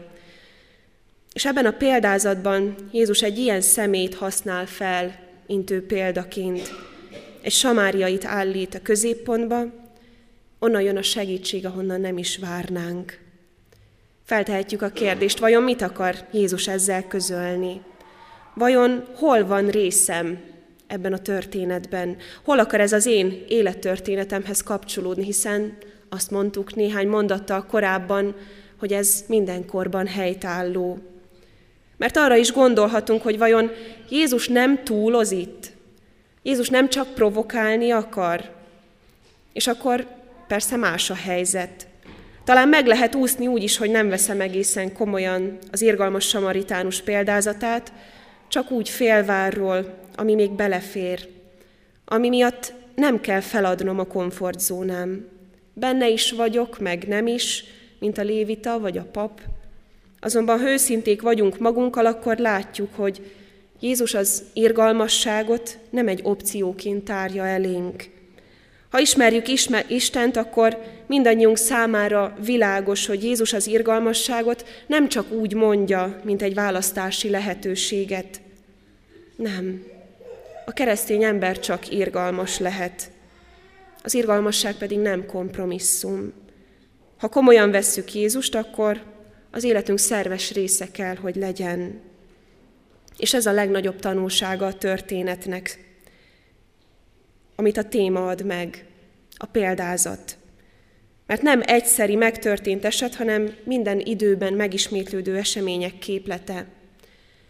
És 1.34 1.46
ebben 1.46 1.66
a 1.66 1.72
példázatban 1.72 2.76
Jézus 2.92 3.22
egy 3.22 3.38
ilyen 3.38 3.62
szemét 3.62 4.16
használ 4.16 4.66
fel, 4.66 5.20
intő 5.48 5.86
példaként. 5.86 6.72
Egy 7.42 7.52
samáriait 7.52 8.26
állít 8.26 8.76
a 8.76 8.82
középpontba, 8.82 9.81
onnan 10.64 10.82
jön 10.82 10.98
a 10.98 11.02
segítség, 11.02 11.66
ahonnan 11.66 12.02
nem 12.02 12.18
is 12.18 12.38
várnánk. 12.38 13.20
Feltehetjük 14.24 14.82
a 14.82 14.90
kérdést, 14.90 15.40
vajon 15.40 15.64
mit 15.64 15.82
akar 15.82 16.16
Jézus 16.32 16.68
ezzel 16.68 17.08
közölni? 17.08 17.82
Vajon 18.54 19.08
hol 19.16 19.46
van 19.46 19.70
részem 19.70 20.40
ebben 20.88 21.14
a 21.14 21.18
történetben? 21.18 22.18
Hol 22.44 22.60
akar 22.60 22.80
ez 22.80 22.94
az 22.94 23.06
én 23.06 23.44
élettörténetemhez 23.48 24.62
kapcsolódni, 24.62 25.24
hiszen 25.24 25.78
azt 26.10 26.32
mondtuk 26.32 26.76
néhány 26.76 27.08
mondattal 27.08 27.66
korábban, 27.66 28.36
hogy 28.80 28.94
ez 28.94 29.24
mindenkorban 29.28 30.08
helytálló. 30.08 31.00
Mert 31.98 32.18
arra 32.18 32.36
is 32.36 32.52
gondolhatunk, 32.52 33.22
hogy 33.22 33.38
vajon 33.38 33.72
Jézus 34.10 34.48
nem 34.48 34.84
túloz 34.84 35.32
itt. 35.32 35.72
Jézus 36.44 36.70
nem 36.70 36.90
csak 36.90 37.14
provokálni 37.14 37.92
akar. 37.92 38.50
És 39.54 39.68
akkor 39.68 40.20
persze 40.52 40.76
más 40.76 41.10
a 41.10 41.16
helyzet. 41.16 41.88
Talán 42.44 42.68
meg 42.68 42.86
lehet 42.86 43.16
úszni 43.16 43.48
úgy 43.48 43.64
is, 43.64 43.78
hogy 43.78 43.90
nem 43.90 44.10
veszem 44.10 44.42
egészen 44.42 44.94
komolyan 44.94 45.58
az 45.72 45.82
irgalmas 45.82 46.28
samaritánus 46.28 47.02
példázatát, 47.02 47.94
csak 48.48 48.72
úgy 48.72 48.90
félvárról, 48.90 49.98
ami 50.16 50.36
még 50.36 50.52
belefér, 50.52 51.28
ami 52.06 52.30
miatt 52.30 52.74
nem 52.96 53.22
kell 53.22 53.40
feladnom 53.40 54.00
a 54.00 54.04
komfortzónám. 54.04 55.28
Benne 55.74 56.10
is 56.10 56.32
vagyok, 56.32 56.80
meg 56.80 57.08
nem 57.08 57.28
is, 57.28 57.64
mint 58.00 58.18
a 58.18 58.24
lévita 58.24 58.80
vagy 58.80 58.98
a 58.98 59.08
pap. 59.12 59.42
Azonban 60.20 60.60
ha 60.60 60.70
őszinték 60.70 61.22
vagyunk 61.22 61.60
magunkkal, 61.60 62.06
akkor 62.06 62.38
látjuk, 62.38 62.90
hogy 62.96 63.34
Jézus 63.80 64.14
az 64.14 64.44
irgalmasságot 64.54 65.78
nem 65.90 66.08
egy 66.08 66.20
opcióként 66.24 67.04
tárja 67.04 67.46
elénk, 67.46 68.20
ha 68.92 69.00
ismerjük 69.00 69.48
Istent, 69.88 70.38
akkor 70.38 70.78
mindannyiunk 71.08 71.58
számára 71.58 72.38
világos, 72.46 73.06
hogy 73.06 73.24
Jézus 73.24 73.54
az 73.54 73.68
irgalmasságot 73.68 74.84
nem 74.88 75.08
csak 75.10 75.32
úgy 75.32 75.54
mondja, 75.54 76.20
mint 76.24 76.42
egy 76.42 76.54
választási 76.54 77.30
lehetőséget. 77.30 78.42
Nem. 79.36 79.84
A 80.66 80.72
keresztény 80.72 81.24
ember 81.24 81.60
csak 81.60 81.92
irgalmas 81.92 82.60
lehet. 82.60 83.12
Az 84.04 84.14
irgalmasság 84.14 84.76
pedig 84.76 85.00
nem 85.00 85.26
kompromisszum. 85.26 86.34
Ha 87.18 87.28
komolyan 87.28 87.72
vesszük 87.72 88.14
Jézust, 88.14 88.56
akkor 88.56 89.02
az 89.52 89.64
életünk 89.64 90.00
szerves 90.00 90.54
része 90.54 90.92
kell, 90.92 91.16
hogy 91.16 91.36
legyen. 91.36 92.02
És 93.18 93.34
ez 93.34 93.46
a 93.46 93.52
legnagyobb 93.52 94.00
tanulsága 94.00 94.66
a 94.66 94.78
történetnek 94.78 95.91
amit 97.62 97.78
a 97.78 97.84
téma 97.84 98.28
ad 98.28 98.46
meg, 98.46 98.86
a 99.38 99.46
példázat. 99.46 100.38
Mert 101.28 101.42
nem 101.42 101.62
egyszeri 101.66 102.16
megtörtént 102.16 102.86
eset, 102.86 103.16
hanem 103.16 103.54
minden 103.64 104.00
időben 104.00 104.54
megismétlődő 104.54 105.38
események 105.38 106.00
képlete. 106.00 106.66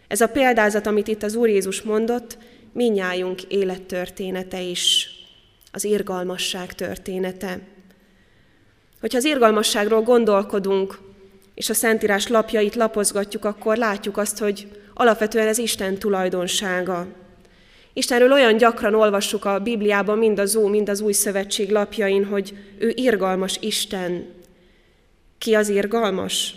Ez 0.08 0.22
a 0.22 0.28
példázat, 0.28 0.88
amit 0.88 1.08
itt 1.08 1.24
az 1.24 1.36
Úr 1.36 1.50
Jézus 1.50 1.82
mondott, 1.82 2.38
minnyájunk 2.74 3.42
élettörténete 3.42 4.62
is, 4.62 5.10
az 5.72 5.84
irgalmasság 5.84 6.74
története. 6.74 7.60
Hogyha 9.00 9.18
az 9.18 9.26
irgalmasságról 9.26 10.02
gondolkodunk, 10.02 11.00
és 11.56 11.70
a 11.70 11.74
Szentírás 11.74 12.28
lapjait 12.28 12.76
lapozgatjuk, 12.76 13.46
akkor 13.46 13.78
látjuk 13.78 14.18
azt, 14.18 14.38
hogy 14.38 14.68
alapvetően 14.94 15.48
ez 15.48 15.58
Isten 15.58 15.98
tulajdonsága. 15.98 17.20
Istenről 17.94 18.32
olyan 18.32 18.58
gyakran 18.58 18.94
olvassuk 18.94 19.46
a 19.46 19.60
Bibliában, 19.60 20.18
mind 20.18 20.40
az 20.40 20.56
Ó, 20.56 20.68
mind 20.68 20.90
az 20.90 21.02
Új 21.02 21.12
Szövetség 21.12 21.70
lapjain, 21.70 22.26
hogy 22.26 22.58
ő 22.78 22.92
irgalmas 22.96 23.58
Isten. 23.62 24.26
Ki 25.38 25.56
az 25.56 25.70
irgalmas? 25.70 26.56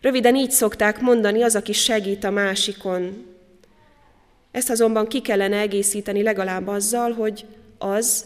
Röviden 0.00 0.36
így 0.36 0.50
szokták 0.50 1.00
mondani 1.00 1.42
az, 1.42 1.56
aki 1.56 1.72
segít 1.72 2.24
a 2.24 2.30
másikon, 2.30 3.32
Ezt 4.50 4.70
azonban 4.70 5.06
ki 5.06 5.20
kellene 5.20 5.58
egészíteni 5.58 6.22
legalább 6.22 6.66
azzal, 6.66 7.12
hogy 7.12 7.44
az, 7.78 8.24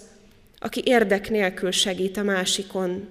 aki 0.58 0.82
érdek 0.84 1.30
nélkül 1.30 1.70
segít 1.70 2.16
a 2.16 2.22
másikon. 2.22 3.08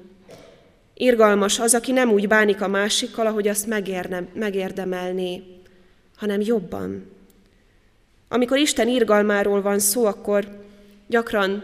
Irgalmas 0.94 1.60
az, 1.60 1.74
aki 1.74 1.92
nem 1.92 2.12
úgy 2.12 2.28
bánik 2.28 2.62
a 2.62 2.68
másikkal, 2.68 3.28
ahogy 3.28 3.48
azt 3.48 3.68
megérne, 3.68 4.24
megérdemelné, 4.34 5.44
hanem 6.16 6.42
jobban. 6.42 7.16
Amikor 8.28 8.58
Isten 8.58 8.88
irgalmáról 8.88 9.62
van 9.62 9.80
szó, 9.80 10.06
akkor 10.06 10.66
gyakran 11.08 11.63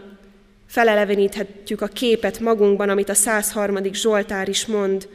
feleleveníthetjük 0.66 1.80
a 1.80 1.86
képet 1.86 2.40
magunkban, 2.40 2.88
amit 2.88 3.08
a 3.08 3.14
103. 3.14 3.92
Zsoltár 3.92 4.48
is 4.48 4.66
mond, 4.66 5.08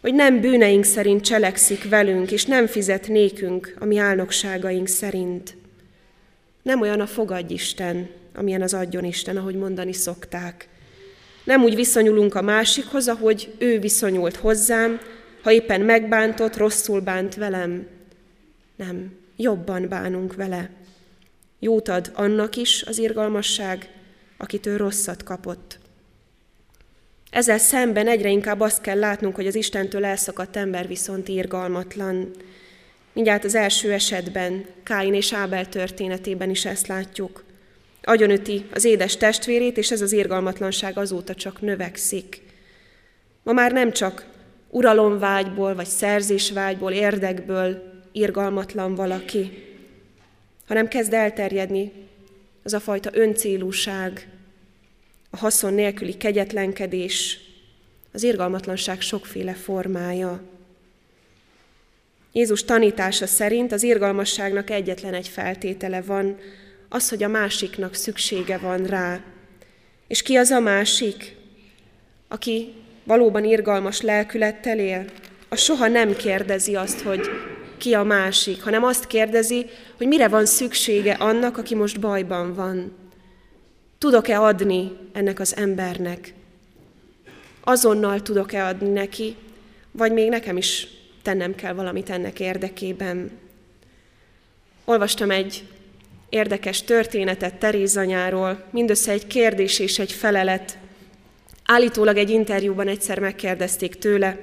hogy 0.00 0.14
nem 0.14 0.40
bűneink 0.40 0.84
szerint 0.84 1.24
cselekszik 1.24 1.88
velünk, 1.88 2.32
és 2.32 2.44
nem 2.44 2.66
fizet 2.66 3.08
nékünk 3.08 3.74
a 3.78 3.84
mi 3.84 3.98
álnokságaink 3.98 4.86
szerint. 4.86 5.56
Nem 6.62 6.80
olyan 6.80 7.00
a 7.00 7.06
fogadj 7.06 7.52
Isten, 7.52 8.08
amilyen 8.34 8.62
az 8.62 8.74
adjon 8.74 9.04
Isten, 9.04 9.36
ahogy 9.36 9.54
mondani 9.54 9.92
szokták. 9.92 10.68
Nem 11.44 11.62
úgy 11.62 11.74
viszonyulunk 11.74 12.34
a 12.34 12.42
másikhoz, 12.42 13.08
ahogy 13.08 13.54
ő 13.58 13.78
viszonyult 13.78 14.36
hozzám, 14.36 15.00
ha 15.42 15.52
éppen 15.52 15.80
megbántott, 15.80 16.56
rosszul 16.56 17.00
bánt 17.00 17.34
velem. 17.34 17.86
Nem, 18.76 19.19
jobban 19.40 19.88
bánunk 19.88 20.34
vele. 20.34 20.70
Jót 21.58 21.88
ad 21.88 22.10
annak 22.14 22.56
is 22.56 22.82
az 22.82 22.98
irgalmasság, 22.98 23.90
akitől 24.36 24.76
rosszat 24.76 25.22
kapott. 25.22 25.78
Ezzel 27.30 27.58
szemben 27.58 28.08
egyre 28.08 28.28
inkább 28.28 28.60
azt 28.60 28.80
kell 28.80 28.98
látnunk, 28.98 29.34
hogy 29.34 29.46
az 29.46 29.54
Istentől 29.54 30.04
elszakadt 30.04 30.56
ember 30.56 30.86
viszont 30.86 31.28
irgalmatlan. 31.28 32.30
Mindjárt 33.12 33.44
az 33.44 33.54
első 33.54 33.92
esetben, 33.92 34.64
Káin 34.82 35.14
és 35.14 35.32
Ábel 35.32 35.68
történetében 35.68 36.50
is 36.50 36.64
ezt 36.64 36.86
látjuk. 36.86 37.44
Agyonüti 38.02 38.66
az 38.72 38.84
édes 38.84 39.16
testvérét, 39.16 39.76
és 39.76 39.90
ez 39.90 40.00
az 40.00 40.12
irgalmatlanság 40.12 40.98
azóta 40.98 41.34
csak 41.34 41.60
növekszik. 41.60 42.42
Ma 43.42 43.52
már 43.52 43.72
nem 43.72 43.92
csak 43.92 44.26
uralomvágyból, 44.68 45.74
vagy 45.74 45.86
szerzésvágyból, 45.86 46.92
érdekből 46.92 47.89
irgalmatlan 48.12 48.94
valaki, 48.94 49.50
hanem 50.66 50.88
kezd 50.88 51.12
elterjedni 51.12 51.92
az 52.62 52.72
a 52.72 52.80
fajta 52.80 53.10
öncélúság, 53.12 54.28
a 55.30 55.36
haszon 55.36 55.74
nélküli 55.74 56.16
kegyetlenkedés, 56.16 57.38
az 58.12 58.22
irgalmatlanság 58.22 59.00
sokféle 59.00 59.52
formája. 59.52 60.42
Jézus 62.32 62.64
tanítása 62.64 63.26
szerint 63.26 63.72
az 63.72 63.82
irgalmasságnak 63.82 64.70
egyetlen 64.70 65.14
egy 65.14 65.28
feltétele 65.28 66.02
van, 66.02 66.38
az, 66.88 67.08
hogy 67.08 67.22
a 67.22 67.28
másiknak 67.28 67.94
szüksége 67.94 68.58
van 68.58 68.84
rá. 68.84 69.20
És 70.06 70.22
ki 70.22 70.36
az 70.36 70.50
a 70.50 70.60
másik, 70.60 71.36
aki 72.28 72.72
valóban 73.04 73.44
irgalmas 73.44 74.00
lelkülettel 74.00 74.78
él? 74.78 75.04
A 75.48 75.56
soha 75.56 75.88
nem 75.88 76.16
kérdezi 76.16 76.74
azt, 76.74 77.00
hogy 77.00 77.20
ki 77.80 77.94
a 77.94 78.02
másik, 78.02 78.62
hanem 78.62 78.84
azt 78.84 79.06
kérdezi, 79.06 79.66
hogy 79.96 80.06
mire 80.06 80.28
van 80.28 80.46
szüksége 80.46 81.12
annak, 81.12 81.58
aki 81.58 81.74
most 81.74 82.00
bajban 82.00 82.54
van. 82.54 82.92
Tudok-e 83.98 84.40
adni 84.40 84.92
ennek 85.12 85.40
az 85.40 85.56
embernek? 85.56 86.34
Azonnal 87.64 88.22
tudok-e 88.22 88.66
adni 88.66 88.88
neki, 88.88 89.36
vagy 89.90 90.12
még 90.12 90.28
nekem 90.28 90.56
is 90.56 90.86
tennem 91.22 91.54
kell 91.54 91.72
valamit 91.72 92.10
ennek 92.10 92.40
érdekében? 92.40 93.30
Olvastam 94.84 95.30
egy 95.30 95.64
érdekes 96.28 96.82
történetet 96.82 97.54
Terézanyáról, 97.54 98.64
mindössze 98.70 99.12
egy 99.12 99.26
kérdés 99.26 99.78
és 99.78 99.98
egy 99.98 100.12
felelet. 100.12 100.78
Állítólag 101.64 102.16
egy 102.16 102.30
interjúban 102.30 102.88
egyszer 102.88 103.18
megkérdezték 103.18 103.94
tőle, 103.94 104.40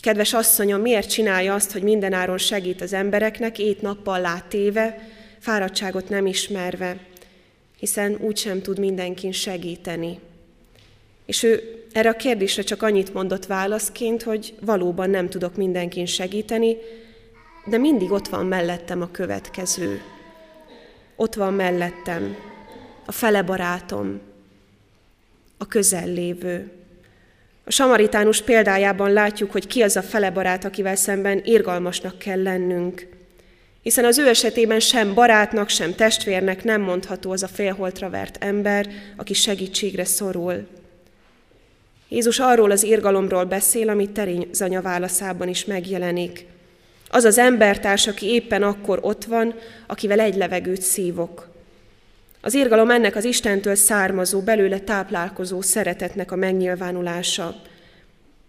hogy 0.00 0.02
kedves 0.02 0.32
asszonyom, 0.32 0.80
miért 0.80 1.10
csinálja 1.10 1.54
azt, 1.54 1.72
hogy 1.72 1.82
mindenáron 1.82 2.38
segít 2.38 2.80
az 2.80 2.92
embereknek, 2.92 3.58
ét 3.58 3.82
nappal 3.82 4.20
látéve, 4.20 5.08
fáradtságot 5.38 6.08
nem 6.08 6.26
ismerve 6.26 6.96
hiszen 7.78 8.16
úgysem 8.20 8.62
tud 8.62 8.78
mindenkin 8.78 9.32
segíteni. 9.32 10.18
És 11.26 11.42
ő 11.42 11.84
erre 11.92 12.08
a 12.08 12.16
kérdésre 12.16 12.62
csak 12.62 12.82
annyit 12.82 13.14
mondott 13.14 13.46
válaszként, 13.46 14.22
hogy 14.22 14.54
valóban 14.60 15.10
nem 15.10 15.28
tudok 15.28 15.56
mindenkin 15.56 16.06
segíteni, 16.06 16.76
de 17.66 17.78
mindig 17.78 18.10
ott 18.10 18.28
van 18.28 18.46
mellettem 18.46 19.02
a 19.02 19.10
következő. 19.10 20.00
Ott 21.16 21.34
van 21.34 21.54
mellettem 21.54 22.36
a 23.06 23.12
fele 23.12 23.42
barátom, 23.42 24.20
a 25.58 25.66
közellévő. 25.66 26.72
A 27.68 27.72
samaritánus 27.72 28.42
példájában 28.42 29.12
látjuk, 29.12 29.52
hogy 29.52 29.66
ki 29.66 29.82
az 29.82 29.96
a 29.96 30.02
fele 30.02 30.30
barát, 30.30 30.64
akivel 30.64 30.96
szemben 30.96 31.40
irgalmasnak 31.44 32.18
kell 32.18 32.42
lennünk 32.42 33.06
hiszen 33.88 34.04
az 34.04 34.18
ő 34.18 34.28
esetében 34.28 34.80
sem 34.80 35.14
barátnak, 35.14 35.68
sem 35.68 35.94
testvérnek 35.94 36.64
nem 36.64 36.80
mondható 36.80 37.30
az 37.30 37.42
a 37.42 37.48
félholtra 37.48 38.10
vert 38.10 38.44
ember, 38.44 38.88
aki 39.16 39.34
segítségre 39.34 40.04
szorul. 40.04 40.66
Jézus 42.08 42.38
arról 42.38 42.70
az 42.70 42.82
irgalomról 42.82 43.44
beszél, 43.44 43.88
amit 43.88 44.10
Terézanya 44.10 44.82
válaszában 44.82 45.48
is 45.48 45.64
megjelenik. 45.64 46.46
Az 47.08 47.24
az 47.24 47.38
embertárs, 47.38 48.06
aki 48.06 48.26
éppen 48.26 48.62
akkor 48.62 48.98
ott 49.02 49.24
van, 49.24 49.54
akivel 49.86 50.20
egy 50.20 50.36
levegőt 50.36 50.82
szívok. 50.82 51.47
Az 52.40 52.54
irgalom 52.54 52.90
ennek 52.90 53.16
az 53.16 53.24
Istentől 53.24 53.74
származó, 53.74 54.40
belőle 54.40 54.78
táplálkozó 54.78 55.60
szeretetnek 55.60 56.32
a 56.32 56.36
megnyilvánulása, 56.36 57.62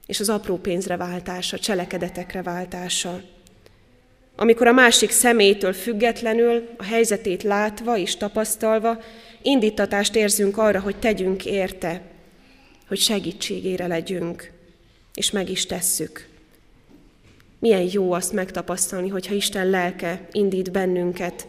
és 0.06 0.20
az 0.20 0.30
apró 0.30 0.58
pénzre 0.58 0.98
váltása, 0.98 1.60
cselekedetekre 1.60 2.42
váltása 2.42 3.22
amikor 4.40 4.68
a 4.68 4.72
másik 4.72 5.12
személytől 5.12 5.74
függetlenül, 5.74 6.70
a 6.78 6.84
helyzetét 6.84 7.44
látva 7.44 7.98
és 7.98 8.16
tapasztalva, 8.16 9.02
indítatást 9.42 10.16
érzünk 10.16 10.58
arra, 10.58 10.80
hogy 10.80 10.96
tegyünk 10.96 11.46
érte, 11.46 12.02
hogy 12.88 12.98
segítségére 12.98 13.88
legyünk, 13.88 14.52
és 15.14 15.32
meg 15.32 15.50
is 15.50 15.66
tesszük. 15.66 16.28
Milyen 17.60 17.90
jó 17.92 18.12
azt 18.12 18.34
megtapasztalni, 18.34 19.10
hogyha 19.10 19.34
Isten 19.34 19.70
lelke 19.70 20.28
indít 20.32 20.72
bennünket, 20.72 21.48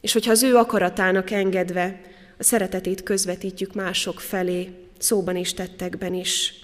és 0.00 0.12
hogyha 0.12 0.30
az 0.30 0.42
ő 0.42 0.56
akaratának 0.56 1.30
engedve 1.30 2.00
a 2.38 2.42
szeretetét 2.42 3.02
közvetítjük 3.02 3.74
mások 3.74 4.20
felé, 4.20 4.70
szóban 4.98 5.36
és 5.36 5.54
tettekben 5.54 6.14
is. 6.14 6.54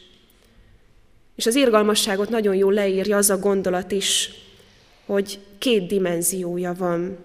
És 1.36 1.46
az 1.46 1.54
irgalmasságot 1.54 2.28
nagyon 2.28 2.54
jól 2.54 2.72
leírja 2.72 3.16
az 3.16 3.30
a 3.30 3.38
gondolat 3.38 3.92
is, 3.92 4.30
hogy 5.06 5.38
két 5.58 5.86
dimenziója 5.86 6.74
van. 6.78 7.18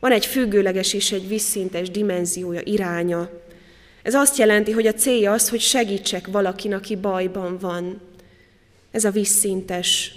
Van 0.00 0.12
egy 0.12 0.26
függőleges 0.26 0.92
és 0.92 1.12
egy 1.12 1.28
visszintes 1.28 1.90
dimenziója, 1.90 2.60
iránya. 2.64 3.30
Ez 4.02 4.14
azt 4.14 4.36
jelenti, 4.38 4.72
hogy 4.72 4.86
a 4.86 4.94
célja 4.94 5.32
az, 5.32 5.48
hogy 5.48 5.60
segítsek 5.60 6.26
valakin, 6.26 6.74
aki 6.74 6.96
bajban 6.96 7.58
van. 7.58 8.00
Ez 8.90 9.04
a 9.04 9.10
visszintes. 9.10 10.14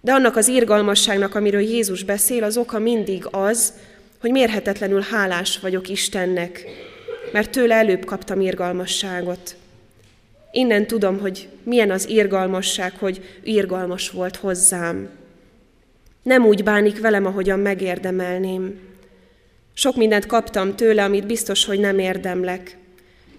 De 0.00 0.12
annak 0.12 0.36
az 0.36 0.48
irgalmasságnak, 0.48 1.34
amiről 1.34 1.60
Jézus 1.60 2.02
beszél, 2.02 2.44
az 2.44 2.56
oka 2.56 2.78
mindig 2.78 3.26
az, 3.30 3.72
hogy 4.22 4.30
mérhetetlenül 4.30 5.00
hálás 5.00 5.58
vagyok 5.58 5.88
Istennek, 5.88 6.64
mert 7.32 7.50
tőle 7.50 7.74
előbb 7.74 8.04
kaptam 8.04 8.40
irgalmasságot. 8.40 9.56
Innen 10.52 10.86
tudom, 10.86 11.18
hogy 11.18 11.48
milyen 11.62 11.90
az 11.90 12.08
irgalmasság, 12.08 12.92
hogy 12.98 13.38
irgalmas 13.42 14.10
volt 14.10 14.36
hozzám. 14.36 15.08
Nem 16.22 16.46
úgy 16.46 16.64
bánik 16.64 17.00
velem, 17.00 17.26
ahogyan 17.26 17.58
megérdemelném. 17.58 18.80
Sok 19.74 19.96
mindent 19.96 20.26
kaptam 20.26 20.76
tőle, 20.76 21.04
amit 21.04 21.26
biztos, 21.26 21.64
hogy 21.64 21.80
nem 21.80 21.98
érdemlek. 21.98 22.76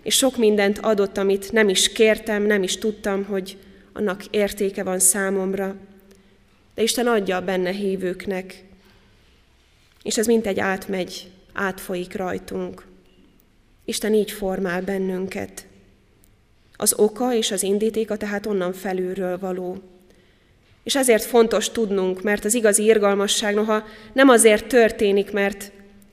És 0.01 0.15
sok 0.15 0.37
mindent 0.37 0.79
adott, 0.81 1.17
amit 1.17 1.51
nem 1.51 1.69
is 1.69 1.91
kértem, 1.91 2.43
nem 2.43 2.63
is 2.63 2.77
tudtam, 2.77 3.23
hogy 3.23 3.57
annak 3.93 4.25
értéke 4.25 4.83
van 4.83 4.99
számomra. 4.99 5.75
De 6.75 6.81
Isten 6.81 7.07
adja 7.07 7.35
a 7.35 7.41
benne 7.41 7.71
hívőknek. 7.71 8.63
És 10.03 10.17
ez 10.17 10.25
mint 10.25 10.47
egy 10.47 10.59
átmegy, 10.59 11.31
átfolyik 11.53 12.15
rajtunk. 12.15 12.85
Isten 13.85 14.13
így 14.13 14.31
formál 14.31 14.81
bennünket. 14.81 15.67
Az 16.75 16.93
oka 16.97 17.33
és 17.33 17.51
az 17.51 17.63
indítéka 17.63 18.17
tehát 18.17 18.45
onnan 18.45 18.73
felülről 18.73 19.39
való. 19.39 19.77
És 20.83 20.95
ezért 20.95 21.23
fontos 21.23 21.69
tudnunk, 21.69 22.21
mert 22.21 22.45
az 22.45 22.53
igazi 22.53 22.83
irgalmasság 22.83 23.53
noha 23.53 23.83
nem 24.13 24.29
azért 24.29 24.67
történik, 24.67 25.31
mert 25.31 25.71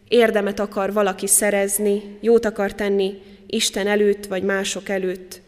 érdemet 0.09 0.61
akar 0.61 0.93
valaki 0.93 1.27
szerezni, 1.27 2.19
jót 2.21 2.45
akar 2.45 2.75
tenni 2.75 3.23
Isten 3.47 3.87
előtt 3.87 4.27
vagy 4.27 4.43
mások 4.43 4.89
előtt. 4.89 5.41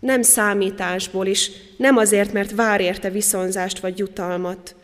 Nem 0.00 0.22
számításból 0.22 1.26
is, 1.26 1.50
nem 1.76 1.96
azért, 1.96 2.32
mert 2.32 2.50
vár 2.50 2.80
érte 2.80 3.10
viszonzást 3.10 3.78
vagy 3.78 3.98
jutalmat. 3.98 4.74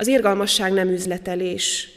Az 0.00 0.06
irgalmasság 0.06 0.72
nem 0.72 0.88
üzletelés. 0.88 1.88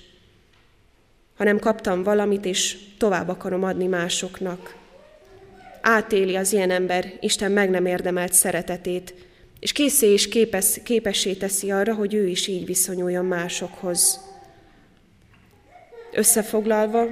hanem 1.37 1.59
kaptam 1.59 2.03
valamit, 2.03 2.45
és 2.45 2.77
tovább 2.97 3.27
akarom 3.29 3.63
adni 3.63 3.87
másoknak. 3.87 4.75
Átéli 5.81 6.35
az 6.35 6.53
ilyen 6.53 6.71
ember 6.71 7.13
Isten 7.19 7.51
meg 7.51 7.69
nem 7.69 7.85
érdemelt 7.85 8.33
szeretetét, 8.33 9.13
és 9.59 9.71
készé 9.71 10.07
és 10.07 10.27
képes, 10.27 10.79
képessé 10.83 11.33
teszi 11.33 11.71
arra, 11.71 11.93
hogy 11.93 12.13
ő 12.13 12.27
is 12.27 12.47
így 12.47 12.65
viszonyuljon 12.65 13.25
másokhoz. 13.25 14.19
Összefoglalva, 16.13 17.07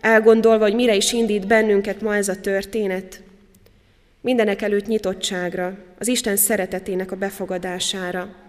elgondolva, 0.00 0.64
hogy 0.64 0.74
mire 0.74 0.94
is 0.94 1.12
indít 1.12 1.46
bennünket 1.46 2.00
ma 2.00 2.16
ez 2.16 2.28
a 2.28 2.40
történet, 2.40 3.22
mindenek 4.20 4.62
előtt 4.62 4.86
nyitottságra, 4.86 5.78
az 5.98 6.08
Isten 6.08 6.36
szeretetének 6.36 7.12
a 7.12 7.16
befogadására. 7.16 8.45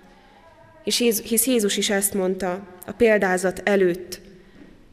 És 0.88 0.98
hisz 1.24 1.46
Jézus 1.46 1.78
is 1.78 1.90
ezt 1.90 2.14
mondta 2.14 2.68
a 2.86 2.92
példázat 2.92 3.62
előtt. 3.64 4.20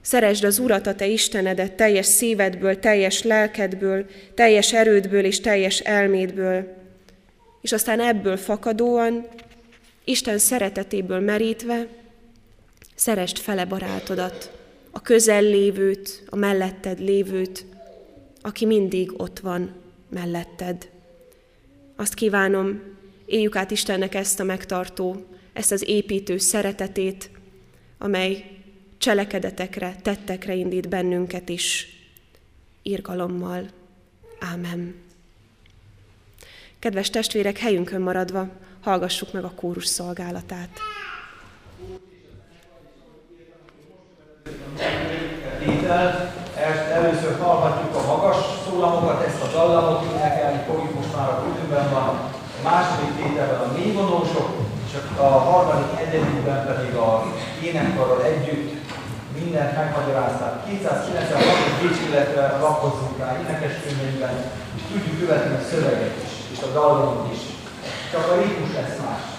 Szeresd 0.01 0.45
az 0.45 0.59
Urat, 0.59 0.87
a 0.87 0.95
te 0.95 1.07
Istenedet 1.07 1.73
teljes 1.73 2.07
szívedből, 2.07 2.79
teljes 2.79 3.23
lelkedből, 3.23 4.07
teljes 4.35 4.73
erődből 4.73 5.25
és 5.25 5.41
teljes 5.41 5.81
elmédből. 5.81 6.77
És 7.61 7.73
aztán 7.73 8.01
ebből 8.01 8.37
fakadóan, 8.37 9.27
Isten 10.05 10.39
szeretetéből 10.39 11.21
merítve, 11.21 11.87
szerest 12.95 13.39
fele 13.39 13.65
barátodat, 13.65 14.53
a 14.91 15.01
közel 15.01 15.43
lévőt, 15.43 16.23
a 16.29 16.37
melletted 16.37 17.01
lévőt, 17.01 17.65
aki 18.41 18.67
mindig 18.67 19.21
ott 19.21 19.39
van 19.39 19.75
melletted. 20.09 20.89
Azt 21.97 22.15
kívánom, 22.15 22.83
éljük 23.27 23.57
át 23.57 23.71
Istennek 23.71 24.15
ezt 24.15 24.41
a 24.41 24.45
megtartó, 24.45 25.27
ezt 25.55 25.73
az 25.73 25.89
építő 25.89 26.39
szeretetét, 26.39 27.31
amely 27.99 28.45
cselekedetekre, 28.99 29.97
tettekre 30.03 30.55
indít 30.55 30.89
bennünket 30.89 31.49
is, 31.49 31.89
írgalommal. 32.83 33.67
Ámen. 34.41 34.95
Kedves 36.79 37.11
testvérek, 37.11 37.59
helyünkön 37.59 38.01
maradva, 38.01 38.49
hallgassuk 38.81 39.33
meg 39.33 39.45
a 39.45 39.53
kórus 39.55 39.87
szolgálatát. 39.87 40.69
Tétel, 45.59 46.35
először 46.93 47.39
hallhatjuk 47.39 47.95
a 47.95 48.07
magas 48.07 48.37
szólamokat, 48.67 49.27
ezt 49.27 49.43
a 49.43 49.51
dallamot 49.53 50.13
énekelni 50.13 50.63
fogjuk, 50.67 50.95
most 50.95 51.17
már 51.17 51.29
a 51.29 51.43
különben 51.43 51.91
van. 51.91 52.09
A 52.61 52.63
második 52.63 53.15
tételben 53.17 53.61
a 53.61 53.73
mélyvonósok, 53.73 54.64
és 54.95 55.19
a 55.19 55.23
harmadik 55.23 55.99
egyedülben 56.05 56.67
pedig 56.67 56.95
a 56.95 57.25
énekkarral 57.63 58.23
együtt 58.23 58.73
mindent 59.39 59.77
megmagyarázták. 59.77 60.67
296 60.67 61.45
dicsőletre 61.81 62.59
lapozzunk 62.59 63.19
rá 63.19 63.39
énekeskönyveiben, 63.41 64.35
és 64.77 64.83
tudjuk 64.93 65.19
követni 65.21 65.55
a 65.55 65.67
szöveget 65.71 66.17
is, 66.25 66.33
és 66.53 66.63
a 66.63 66.73
dallamot 66.73 67.33
is. 67.33 67.41
Csak 68.13 68.31
a 68.31 68.35
ritmus 68.35 68.73
lesz 68.75 68.99
más. 69.05 69.34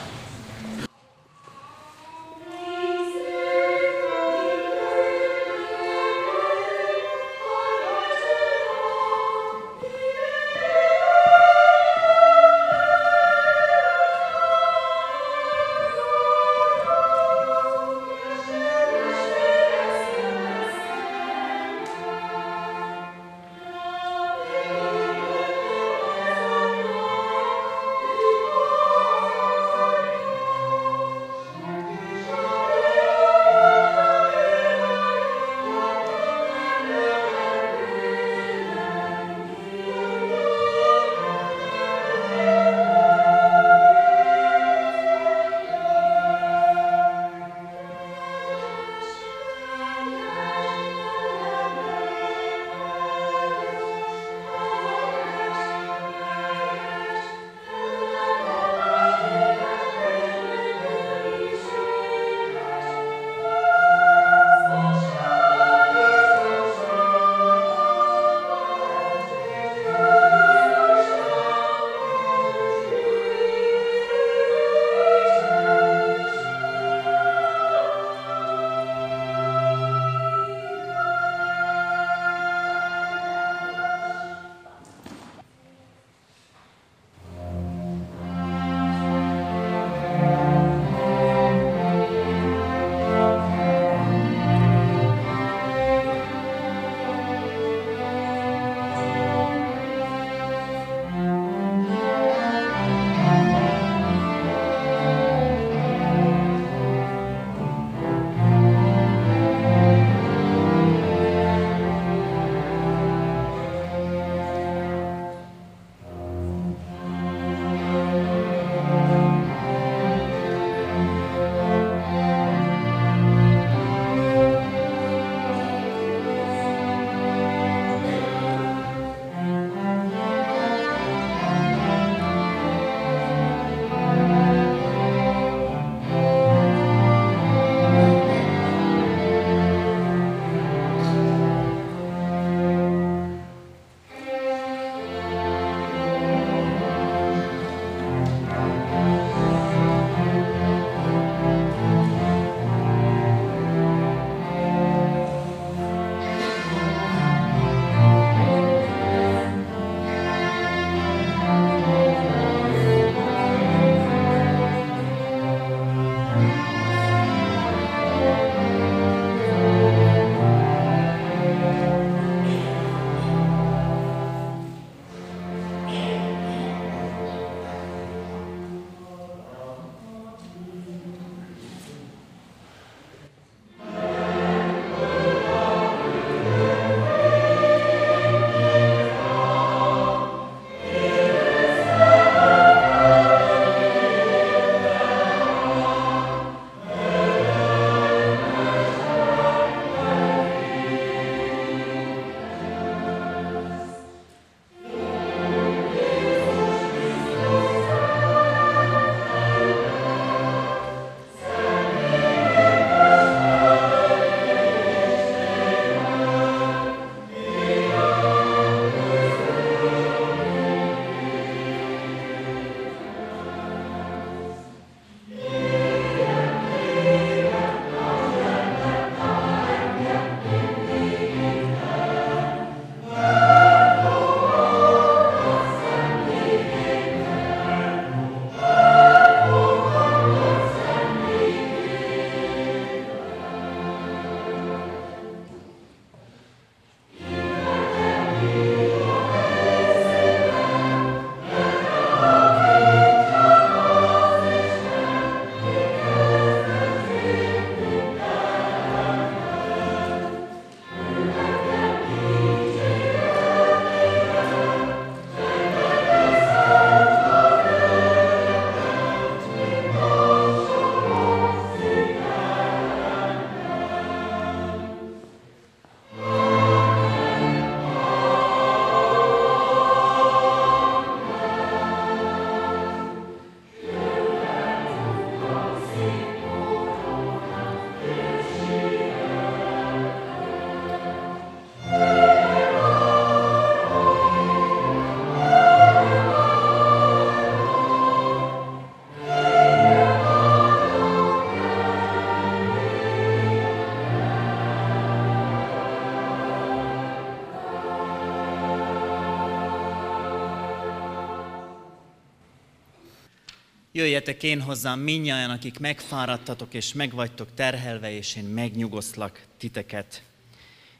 Jöjjetek 313.95 314.43
én 314.43 314.61
hozzám 314.61 314.99
minnyáján, 314.99 315.49
akik 315.49 315.79
megfáradtatok 315.79 316.73
és 316.73 316.93
megvagytok 316.93 317.53
terhelve, 317.53 318.11
és 318.11 318.35
én 318.35 318.43
megnyugoszlak 318.43 319.45
titeket. 319.57 320.23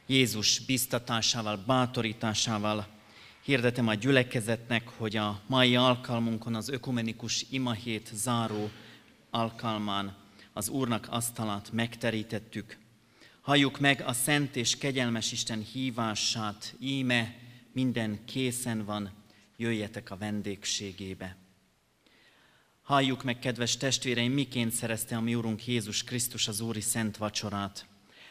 Jézus 0.06 0.58
biztatásával, 0.58 1.56
bátorításával 1.66 2.86
hirdetem 3.42 3.88
a 3.88 3.94
gyülekezetnek, 3.94 4.88
hogy 4.88 5.16
a 5.16 5.40
mai 5.46 5.76
alkalmunkon 5.76 6.54
az 6.54 6.68
ökumenikus 6.68 7.46
imahét 7.50 8.10
záró 8.14 8.70
alkalmán 9.30 10.16
az 10.52 10.68
Úrnak 10.68 11.06
asztalát 11.10 11.72
megterítettük. 11.72 12.78
Halljuk 13.40 13.80
meg 13.80 14.02
a 14.06 14.12
szent 14.12 14.56
és 14.56 14.78
kegyelmes 14.78 15.32
Isten 15.32 15.66
hívását, 15.72 16.74
íme 16.80 17.34
minden 17.72 18.24
készen 18.24 18.84
van, 18.84 19.10
jöjjetek 19.56 20.10
a 20.10 20.16
vendégségébe. 20.16 21.36
Halljuk 22.86 23.22
meg, 23.22 23.38
kedves 23.38 23.76
testvéreim, 23.76 24.32
miként 24.32 24.72
szerezte 24.72 25.16
a 25.16 25.20
mi 25.20 25.34
Úrunk 25.34 25.66
Jézus 25.66 26.04
Krisztus 26.04 26.48
az 26.48 26.60
Úri 26.60 26.80
Szent 26.80 27.16
Vacsorát. 27.16 27.86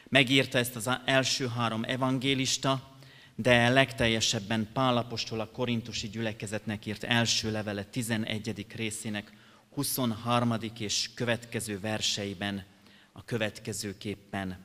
Megírta 0.10 0.58
ezt 0.58 0.76
az 0.76 0.90
első 1.06 1.48
három 1.48 1.84
evangélista, 1.84 2.98
de 3.36 3.70
legteljesebben 3.70 4.70
Pálapostól 4.74 5.40
a 5.40 5.50
korintusi 5.50 6.10
gyülekezetnek 6.10 6.86
írt 6.86 7.04
első 7.04 7.52
levele 7.52 7.84
11. 7.84 8.66
részének 8.76 9.32
23. 9.74 10.54
és 10.80 11.10
következő 11.14 11.80
verseiben 11.80 12.64
a 13.12 13.24
következőképpen 13.24 14.58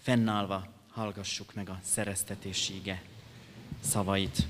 fennállva 0.00 0.72
hallgassuk 0.90 1.54
meg 1.54 1.68
a 1.68 1.78
szereztetési 1.82 2.74
ige 2.74 3.02
szavait. 3.80 4.46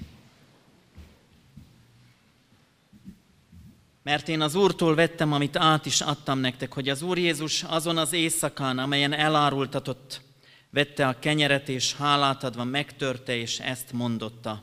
Mert 4.03 4.29
én 4.29 4.41
az 4.41 4.55
Úrtól 4.55 4.95
vettem, 4.95 5.33
amit 5.33 5.57
át 5.57 5.87
is 5.87 6.01
adtam 6.01 6.39
nektek, 6.39 6.73
hogy 6.73 6.89
az 6.89 7.03
Úr 7.03 7.19
Jézus 7.19 7.63
azon 7.63 7.99
az 7.99 8.13
éjszakán, 8.13 8.79
amelyen 8.79 9.13
elárultatott, 9.13 10.21
vette 10.71 11.09
a 11.09 11.19
kenyeret, 11.19 11.69
és 11.69 11.95
hálát 11.95 12.45
adva 12.45 12.65
megtörte, 12.65 13.37
és 13.37 13.61
ezt 13.61 13.93
mondotta. 13.93 14.63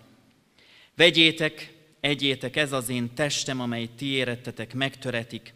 Vegyétek, 0.95 1.74
egyétek, 1.99 2.55
ez 2.55 2.72
az 2.72 2.89
én 2.89 3.13
testem, 3.13 3.59
amely 3.61 3.89
ti 3.95 4.05
érettetek, 4.05 4.74
megtöretik, 4.74 5.53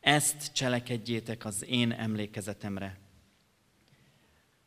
ezt 0.00 0.52
cselekedjétek 0.52 1.44
az 1.44 1.64
én 1.68 1.92
emlékezetemre. 1.92 2.98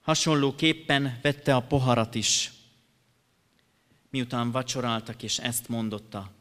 Hasonlóképpen 0.02 1.20
vette 1.22 1.56
a 1.56 1.62
poharat 1.62 2.16
is, 2.16 2.52
miután 4.10 4.52
vacsoráltak, 4.52 5.24
és 5.24 5.38
ezt 5.38 5.68
mondotta. 5.68 6.32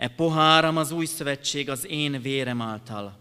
E 0.00 0.08
poháram 0.08 0.76
az 0.76 0.90
új 0.90 1.06
szövetség 1.06 1.70
az 1.70 1.86
én 1.86 2.22
vérem 2.22 2.60
által. 2.60 3.18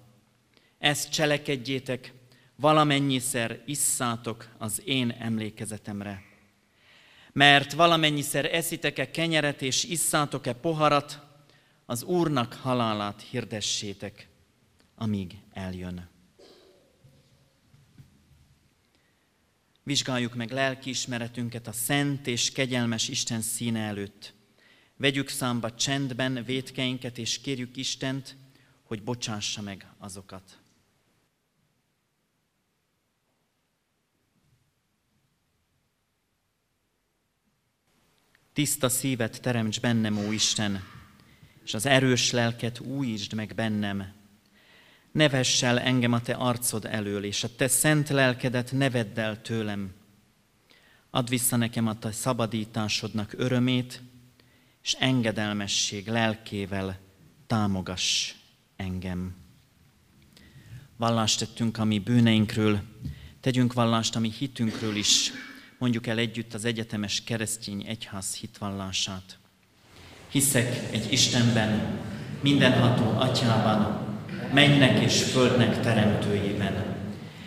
Ezt 0.78 1.12
cselekedjétek, 1.12 2.14
valamennyiszer 2.56 3.62
isszátok 3.66 4.50
az 4.58 4.82
én 4.86 5.16
emlékezetemre. 5.20 6.22
Mert 7.32 7.74
valamennyiszer 7.74 8.46
eszitek-e 8.46 9.12
kenyeret 9.12 9.62
és 9.62 9.84
isszátok-e 9.84 10.54
poharat, 10.54 11.20
az 11.86 12.04
Úrnak 12.04 12.54
halálát 12.54 13.22
hirdessétek, 13.22 14.28
amíg 14.96 15.36
eljön. 15.54 16.10
Vizsgáljuk 19.84 20.36
meg 20.36 20.52
lelkiismeretünket 20.52 21.68
a 21.68 21.72
szent 21.72 22.28
és 22.28 22.52
kegyelmes 22.52 23.08
Isten 23.08 23.42
színe 23.42 23.80
előtt. 23.80 24.38
Vegyük 25.00 25.30
számba 25.30 25.76
csendben 25.76 26.44
vétkeinket, 26.44 27.18
és 27.18 27.42
kérjük 27.42 27.78
Istent, 27.78 28.36
hogy 28.84 29.04
bocsássa 29.04 29.62
meg 29.62 29.88
azokat. 29.98 30.60
Tiszta 38.54 38.90
szívet 38.90 39.42
teremts 39.42 39.80
bennem, 39.80 40.18
ó 40.18 40.32
Isten, 40.32 40.84
és 41.64 41.74
az 41.74 41.86
erős 41.86 42.32
lelket 42.32 42.80
újítsd 42.80 43.34
meg 43.34 43.56
bennem. 43.56 44.14
Ne 45.12 45.30
el 45.62 45.80
engem 45.80 46.14
a 46.14 46.22
te 46.22 46.34
arcod 46.34 46.86
elől, 46.86 47.24
és 47.24 47.44
a 47.44 47.56
te 47.56 47.68
szent 47.68 48.10
lelkedet 48.10 48.72
ne 48.72 48.90
vedd 48.90 49.20
el 49.20 49.42
tőlem. 49.42 49.94
Add 51.10 51.30
vissza 51.30 51.56
nekem 51.56 51.88
a 51.88 52.00
te 52.00 52.12
szabadításodnak 52.12 53.34
örömét, 53.38 54.02
és 54.84 54.94
engedelmesség 54.94 56.08
lelkével 56.08 57.00
támogass 57.48 58.34
engem. 58.76 59.36
Vallást 60.98 61.40
tettünk 61.40 61.78
a 61.78 61.84
mi 61.84 62.00
bűneinkről, 62.00 62.80
tegyünk 63.42 63.74
vallást 63.74 64.16
a 64.16 64.20
mi 64.20 64.32
hitünkről 64.38 64.96
is, 64.96 65.32
mondjuk 65.78 66.08
el 66.08 66.18
együtt 66.18 66.54
az 66.54 66.66
egyetemes 66.66 67.24
keresztény 67.24 67.86
egyház 67.88 68.34
hitvallását. 68.34 69.38
Hiszek 70.30 70.94
egy 70.94 71.12
Istenben, 71.12 72.00
mindenható 72.42 73.20
atyában, 73.20 74.08
mennek 74.54 75.04
és 75.04 75.24
földnek 75.24 75.82
teremtőjében, 75.82 76.98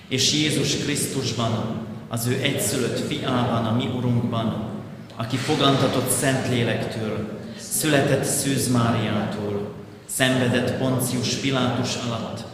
és 0.09 0.33
Jézus 0.33 0.76
Krisztusban, 0.76 1.87
az 2.09 2.26
ő 2.26 2.43
egyszülött 2.43 3.07
fiában, 3.07 3.66
a 3.66 3.76
mi 3.76 3.87
Urunkban, 3.87 4.72
aki 5.17 5.37
fogantatott 5.37 6.11
Szentlélektől, 6.11 7.41
született 7.59 8.25
Szűz 8.25 8.73
Máriától, 8.73 9.75
szenvedett 10.07 10.79
Poncius 10.79 11.35
Pilátus 11.35 11.95
alatt, 12.07 12.45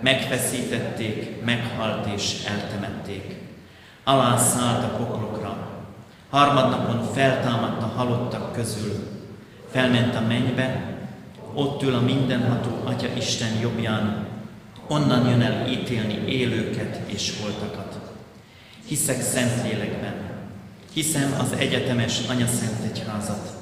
megfeszítették, 0.00 1.44
meghalt 1.44 2.06
és 2.14 2.44
eltemették. 2.44 3.34
Alá 4.04 4.36
szállt 4.36 4.84
a 4.84 4.96
poklokra, 4.96 5.68
harmadnapon 6.30 7.12
feltámadt 7.12 7.82
a 7.82 7.92
halottak 7.96 8.52
közül, 8.52 9.08
felment 9.70 10.14
a 10.14 10.20
mennybe, 10.20 10.96
ott 11.54 11.82
ül 11.82 11.94
a 11.94 12.00
mindenható 12.00 12.70
Atya 12.84 13.08
Isten 13.16 13.58
jobbján, 13.60 14.26
onnan 14.88 15.28
jön 15.28 15.40
el 15.40 15.68
ítélni 15.68 16.24
élőket 16.26 17.00
és 17.06 17.32
holtakat. 17.42 17.98
Hiszek 18.86 19.22
Szentlélekben, 19.22 20.27
hiszem 20.92 21.34
az 21.40 21.52
egyetemes 21.52 22.20
Anya 22.28 22.46
Szent 22.46 22.92
Egyházat, 22.92 23.56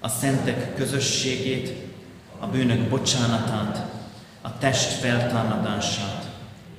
a 0.00 0.08
szentek 0.08 0.74
közösségét, 0.74 1.72
a 2.38 2.46
bűnök 2.46 2.88
bocsánatát, 2.88 3.94
a 4.40 4.58
test 4.58 4.88
feltámadását 4.88 6.30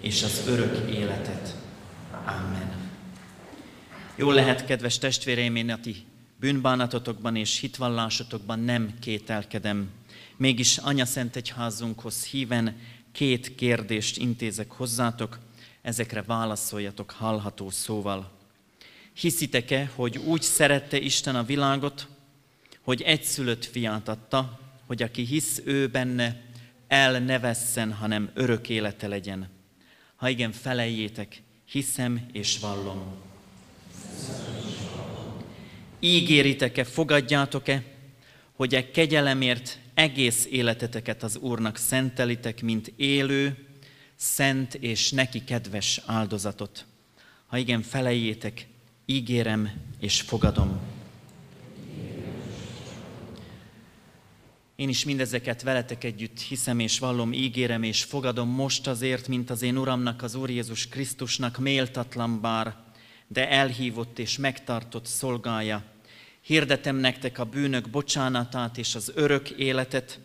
és 0.01 0.23
az 0.23 0.43
örök 0.47 0.89
életet. 0.89 1.55
Amen. 2.25 2.71
Jól 4.15 4.33
lehet, 4.33 4.65
kedves 4.65 4.97
testvéreim, 4.97 5.55
én 5.55 5.71
a 5.71 5.79
ti 5.79 6.05
bűnbánatotokban 6.39 7.35
és 7.35 7.59
hitvallásotokban 7.59 8.59
nem 8.59 8.93
kételkedem. 8.99 9.89
Mégis 10.37 10.77
Anya 10.77 11.05
Szent 11.05 11.35
Egyházunkhoz 11.35 12.25
híven 12.25 12.77
két 13.11 13.55
kérdést 13.55 14.17
intézek 14.17 14.71
hozzátok, 14.71 15.39
ezekre 15.81 16.21
válaszoljatok 16.21 17.11
hallható 17.11 17.69
szóval. 17.69 18.36
Hiszitek-e, 19.20 19.91
hogy 19.95 20.18
úgy 20.18 20.41
szerette 20.41 20.99
Isten 20.99 21.36
a 21.36 21.43
világot, 21.43 22.07
hogy 22.82 23.01
egyszülött 23.01 23.65
fiát 23.65 24.07
adta, 24.07 24.59
hogy 24.86 25.01
aki 25.01 25.24
hisz 25.24 25.61
ő 25.65 25.88
benne, 25.88 26.41
el 26.88 27.20
ne 27.20 27.39
vesszen, 27.39 27.93
hanem 27.93 28.30
örök 28.34 28.70
élete 28.70 29.07
legyen. 29.07 29.49
Ha 30.15 30.30
igen, 30.30 30.51
felejétek, 30.51 31.41
hiszem 31.65 32.26
és 32.32 32.59
vallom. 32.59 33.15
Ígéritek-e, 35.99 36.84
fogadjátok-e, 36.84 37.84
hogy 38.51 38.76
e 38.76 38.91
kegyelemért 38.91 39.80
egész 39.93 40.47
életeteket 40.51 41.24
az 41.24 41.38
Úrnak 41.38 41.78
szentelitek, 41.78 42.61
mint 42.61 42.93
élő, 42.95 43.68
szent 44.15 44.74
és 44.74 45.11
neki 45.11 45.43
kedves 45.43 46.01
áldozatot. 46.05 46.86
Ha 47.47 47.57
igen, 47.57 47.82
felejétek, 47.82 48.68
ígérem 49.10 49.72
és 49.99 50.22
fogadom. 50.22 50.80
Én 54.76 54.89
is 54.89 55.05
mindezeket 55.05 55.62
veletek 55.62 56.03
együtt 56.03 56.39
hiszem 56.39 56.80
és 56.80 56.99
vallom, 56.99 57.34
ígérem 57.34 57.84
és 57.84 58.03
fogadom 58.03 58.49
most 58.49 58.88
azért, 58.88 59.28
mint 59.28 59.49
az 59.49 59.62
én 59.62 59.78
Uramnak, 59.78 60.22
az 60.22 60.36
Úr 60.36 60.49
Jézus 60.49 60.88
Krisztusnak 60.88 61.58
méltatlan 61.58 62.41
bár, 62.41 62.76
de 63.28 63.49
elhívott 63.49 64.20
és 64.20 64.38
megtartott 64.38 65.05
szolgája. 65.05 65.84
Hirdetem 66.41 66.95
nektek 66.95 67.39
a 67.39 67.45
bűnök 67.45 67.89
bocsánatát 67.89 68.78
és 68.78 68.95
az 68.95 69.12
örök 69.16 69.49
életet, 69.49 70.20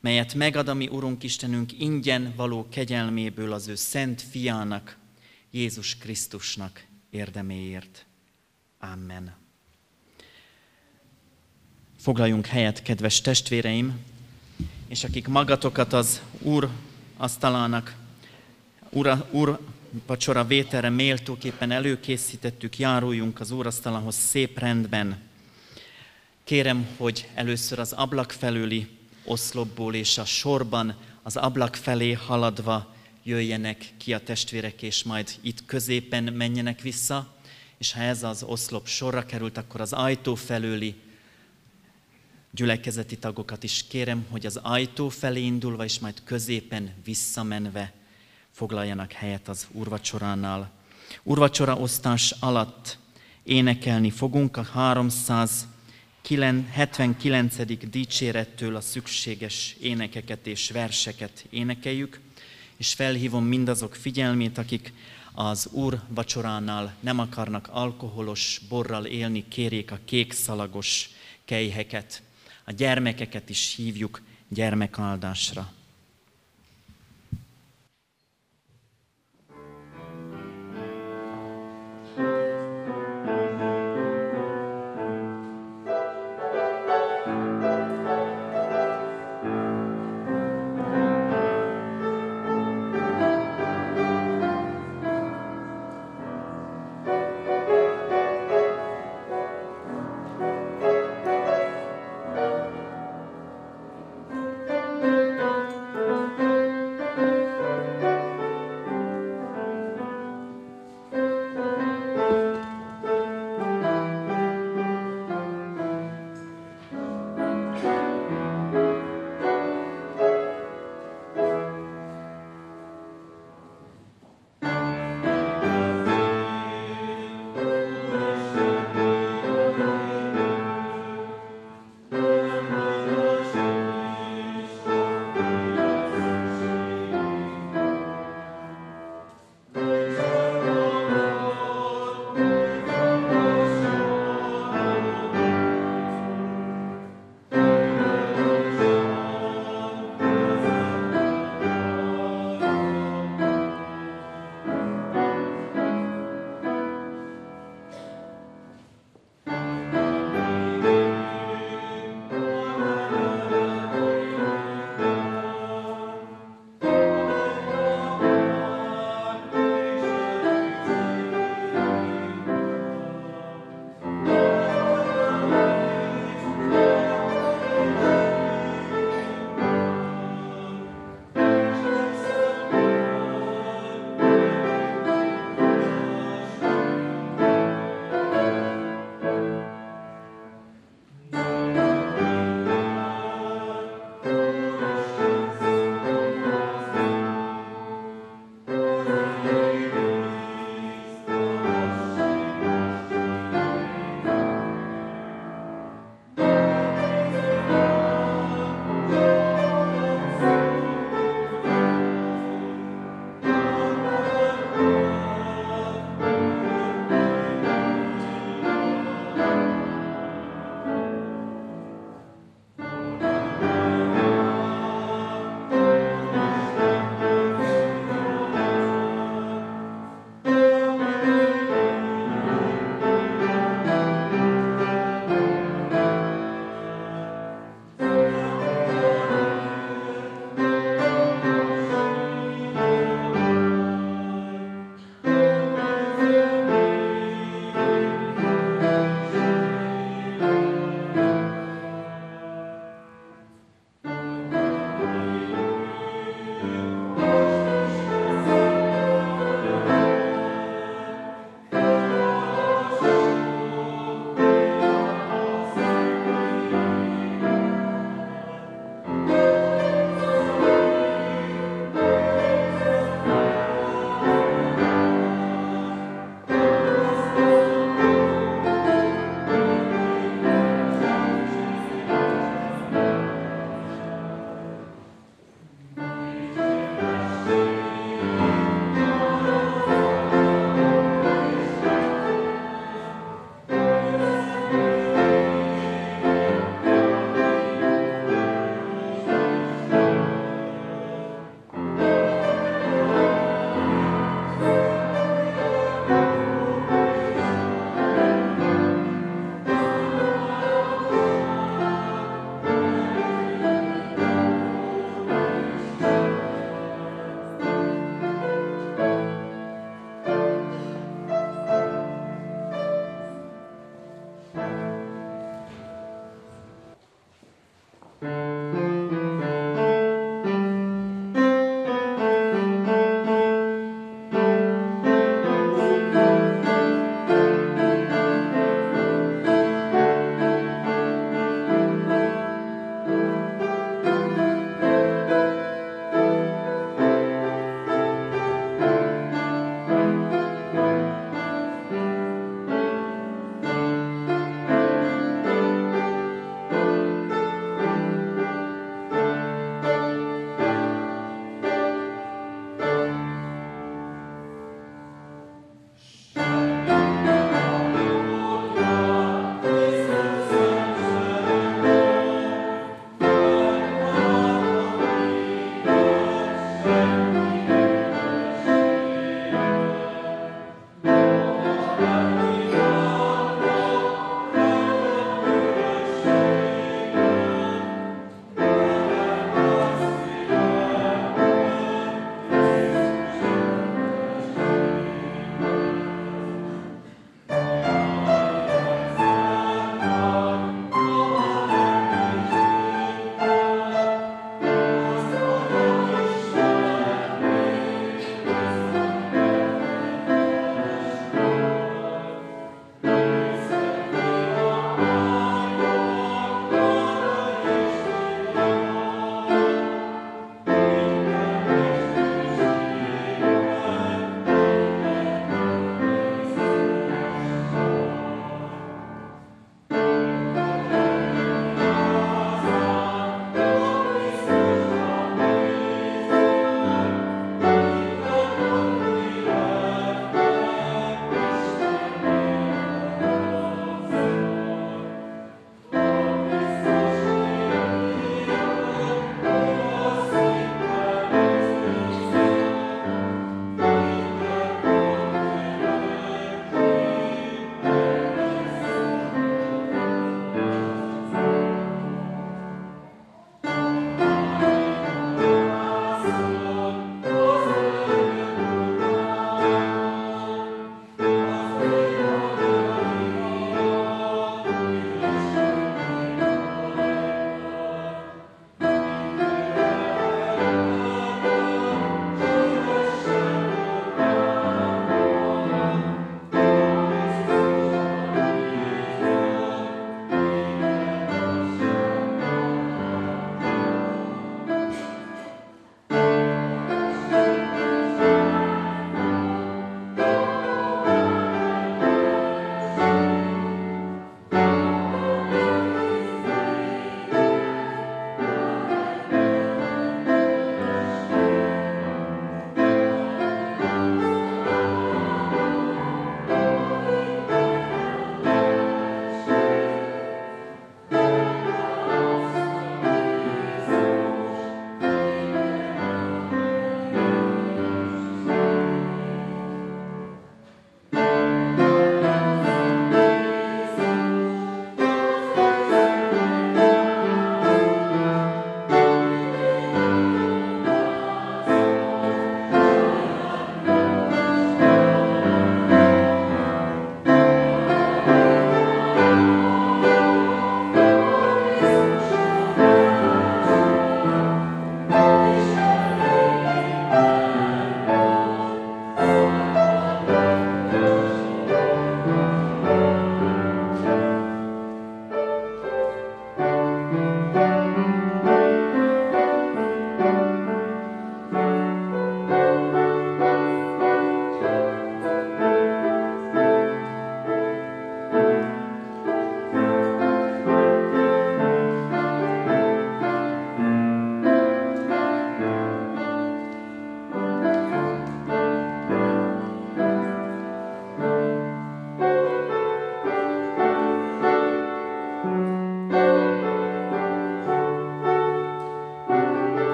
melyet 0.00 0.34
megad 0.34 0.68
a 0.68 0.74
mi 0.74 0.88
Urunk 0.88 1.22
Istenünk 1.22 1.80
ingyen 1.80 2.32
való 2.36 2.68
kegyelméből 2.68 3.52
az 3.52 3.68
ő 3.68 3.74
szent 3.74 4.22
fiának, 4.22 4.98
Jézus 5.50 5.96
Krisztusnak 5.96 6.84
érdeméért. 7.10 8.06
Amen. 8.92 9.34
Foglaljunk 11.98 12.46
helyet, 12.46 12.82
kedves 12.82 13.20
testvéreim, 13.20 13.98
és 14.88 15.04
akik 15.04 15.28
magatokat 15.28 15.92
az 15.92 16.22
Úr 16.38 16.68
asztalának 17.16 17.96
ura, 18.90 19.28
úr 19.30 19.60
vacsora 20.06 20.44
vételre 20.44 20.88
méltóképpen 20.88 21.70
előkészítettük, 21.70 22.78
járuljunk 22.78 23.40
az 23.40 23.50
úrasztalához 23.50 24.14
szép 24.14 24.58
rendben. 24.58 25.18
Kérem, 26.44 26.86
hogy 26.96 27.28
először 27.34 27.78
az 27.78 27.92
ablak 27.92 28.32
felüli 28.32 28.88
oszlopból 29.24 29.94
és 29.94 30.18
a 30.18 30.24
sorban 30.24 30.96
az 31.22 31.36
ablak 31.36 31.74
felé 31.74 32.12
haladva 32.12 32.94
jöjjenek 33.22 33.92
ki 33.96 34.14
a 34.14 34.22
testvérek, 34.22 34.82
és 34.82 35.02
majd 35.02 35.30
itt 35.40 35.64
középen 35.64 36.24
menjenek 36.24 36.80
vissza, 36.80 37.33
és 37.78 37.92
ha 37.92 38.00
ez 38.00 38.22
az 38.22 38.42
oszlop 38.42 38.86
sorra 38.86 39.26
került, 39.26 39.56
akkor 39.56 39.80
az 39.80 39.92
ajtó 39.92 40.34
felőli 40.34 40.94
gyülekezeti 42.50 43.18
tagokat 43.18 43.62
is 43.62 43.84
kérem, 43.88 44.26
hogy 44.30 44.46
az 44.46 44.56
ajtó 44.56 45.08
felé 45.08 45.40
indulva, 45.40 45.84
és 45.84 45.98
majd 45.98 46.22
középen 46.24 46.94
visszamenve 47.04 47.92
foglaljanak 48.50 49.12
helyet 49.12 49.48
az 49.48 49.66
urvacsoránál. 49.72 50.70
Urvacsora 51.22 51.76
osztás 51.76 52.34
alatt 52.40 52.98
énekelni 53.42 54.10
fogunk 54.10 54.56
a 54.56 54.62
379. 54.62 57.56
dicsérettől 57.90 58.76
a 58.76 58.80
szükséges 58.80 59.76
énekeket 59.80 60.46
és 60.46 60.70
verseket 60.70 61.46
énekeljük, 61.50 62.20
és 62.76 62.92
felhívom 62.92 63.44
mindazok 63.44 63.94
figyelmét, 63.94 64.58
akik 64.58 64.92
az 65.34 65.68
úr 65.72 66.00
vacsoránál 66.08 66.94
nem 67.00 67.18
akarnak 67.18 67.68
alkoholos 67.70 68.60
borral 68.68 69.04
élni, 69.04 69.48
kérjék 69.48 69.90
a 69.90 69.98
kék 70.04 70.32
szalagos 70.32 71.10
kejheket. 71.44 72.22
A 72.64 72.72
gyermekeket 72.72 73.48
is 73.48 73.74
hívjuk 73.74 74.22
gyermekáldásra. 74.48 75.72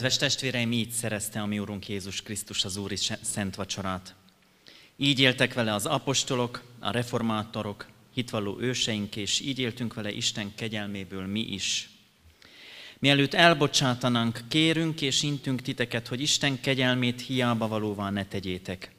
Kedves 0.00 0.18
testvéreim, 0.18 0.72
így 0.72 0.90
szerezte 0.90 1.40
a 1.40 1.46
mi 1.46 1.58
Urunk 1.58 1.88
Jézus 1.88 2.22
Krisztus 2.22 2.64
az 2.64 2.76
Úri 2.76 2.96
Szent 3.20 3.54
Vacsorát. 3.54 4.14
Így 4.96 5.20
éltek 5.20 5.54
vele 5.54 5.74
az 5.74 5.86
apostolok, 5.86 6.62
a 6.78 6.90
reformátorok, 6.90 7.86
hitvalló 8.14 8.60
őseink, 8.60 9.16
és 9.16 9.40
így 9.40 9.58
éltünk 9.58 9.94
vele 9.94 10.12
Isten 10.12 10.52
kegyelméből 10.54 11.26
mi 11.26 11.40
is. 11.40 11.90
Mielőtt 12.98 13.34
elbocsátanánk, 13.34 14.40
kérünk 14.48 15.00
és 15.00 15.22
intünk 15.22 15.62
titeket, 15.62 16.08
hogy 16.08 16.20
Isten 16.20 16.60
kegyelmét 16.60 17.20
hiába 17.20 17.68
valóvá 17.68 18.10
ne 18.10 18.24
tegyétek. 18.24 18.90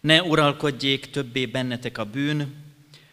Ne 0.00 0.22
uralkodjék 0.22 1.10
többé 1.10 1.46
bennetek 1.46 1.98
a 1.98 2.04
bűn, 2.04 2.54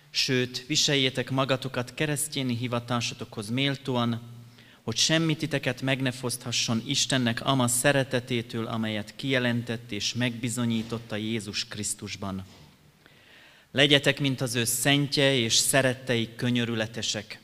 sőt, 0.09 0.65
viseljétek 0.67 1.29
magatokat 1.29 1.93
keresztjéni 1.93 2.55
hivatásotokhoz 2.55 3.49
méltóan, 3.49 4.39
hogy 4.83 4.97
semmi 4.97 5.35
titeket 5.35 5.81
meg 5.81 6.01
ne 6.01 6.11
foszthasson 6.11 6.83
Istennek 6.85 7.45
ama 7.45 7.67
szeretetétől, 7.67 8.65
amelyet 8.65 9.15
kijelentett 9.15 9.91
és 9.91 10.13
megbizonyította 10.13 11.15
Jézus 11.15 11.67
Krisztusban. 11.67 12.45
Legyetek, 13.71 14.19
mint 14.19 14.41
az 14.41 14.55
ő 14.55 14.63
szentje 14.63 15.33
és 15.33 15.53
szerettei 15.53 16.35
könyörületesek. 16.35 17.39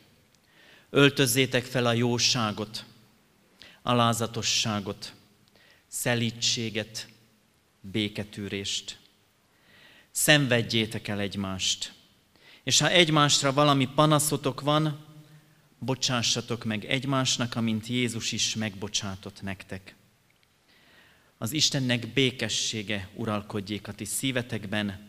Öltözzétek 0.90 1.64
fel 1.64 1.86
a 1.86 1.94
jóságot, 1.94 2.86
alázatosságot, 3.82 5.14
szelítséget, 5.88 7.08
béketűrést. 7.82 8.98
Szenvedjétek 10.12 11.08
el 11.08 11.20
egymást. 11.20 11.94
És 12.64 12.80
ha 12.80 12.90
egymásra 12.90 13.54
valami 13.54 13.88
panaszotok 13.96 14.62
van, 14.62 15.07
bocsássatok 15.80 16.64
meg 16.64 16.86
egymásnak, 16.86 17.56
amint 17.56 17.88
Jézus 17.88 18.32
is 18.32 18.56
megbocsátott 18.56 19.42
nektek. 19.42 19.96
Az 21.38 21.52
Istennek 21.52 22.08
békessége 22.08 23.10
uralkodjék 23.14 23.88
a 23.88 23.94
ti 23.94 24.06
szívetekben, 24.06 25.00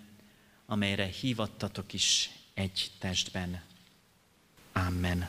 amelyre 0.66 1.04
hívattatok 1.04 1.92
is 1.92 2.30
egy 2.54 2.90
testben. 2.98 3.60
Amen. 4.72 5.28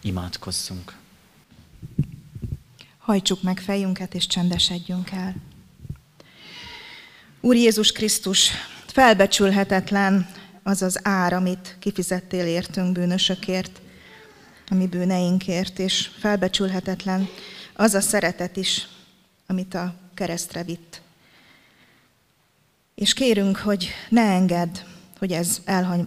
Imádkozzunk. 0.00 0.96
Hajtsuk 2.98 3.42
meg 3.42 3.60
fejünket 3.60 4.14
és 4.14 4.26
csendesedjünk 4.26 5.10
el. 5.10 5.34
Úr 7.40 7.54
Jézus 7.54 7.92
Krisztus, 7.92 8.50
felbecsülhetetlen 8.86 10.30
az 10.62 10.82
az 10.82 10.98
ár, 11.02 11.32
amit 11.32 11.76
kifizettél 11.78 12.46
értünk 12.46 12.92
bűnösökért, 12.92 13.80
a 14.72 14.74
mi 14.74 14.86
bűneinkért, 14.86 15.78
és 15.78 16.10
felbecsülhetetlen 16.18 17.28
az 17.74 17.94
a 17.94 18.00
szeretet 18.00 18.56
is, 18.56 18.88
amit 19.46 19.74
a 19.74 19.94
keresztre 20.14 20.62
vitt. 20.62 21.02
És 22.94 23.12
kérünk, 23.12 23.56
hogy 23.56 23.88
ne 24.08 24.22
engedd, 24.22 24.76
hogy 25.18 25.32
ez 25.32 25.62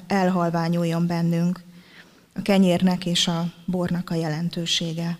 elhalványuljon 0.07 1.07
bennünk, 1.07 1.63
a 2.33 2.41
kenyérnek 2.41 3.05
és 3.05 3.27
a 3.27 3.53
bornak 3.65 4.09
a 4.09 4.15
jelentősége. 4.15 5.17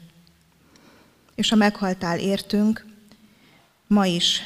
És 1.36 1.50
ha 1.50 1.56
meghaltál 1.56 2.20
értünk, 2.20 2.86
ma 3.88 4.06
is, 4.06 4.41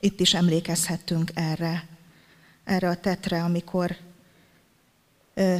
itt 0.00 0.20
is 0.20 0.34
emlékezhettünk 0.34 1.30
erre, 1.34 1.88
erre 2.64 2.88
a 2.88 3.00
tetre, 3.00 3.42
amikor 3.42 3.96
ö, 5.34 5.56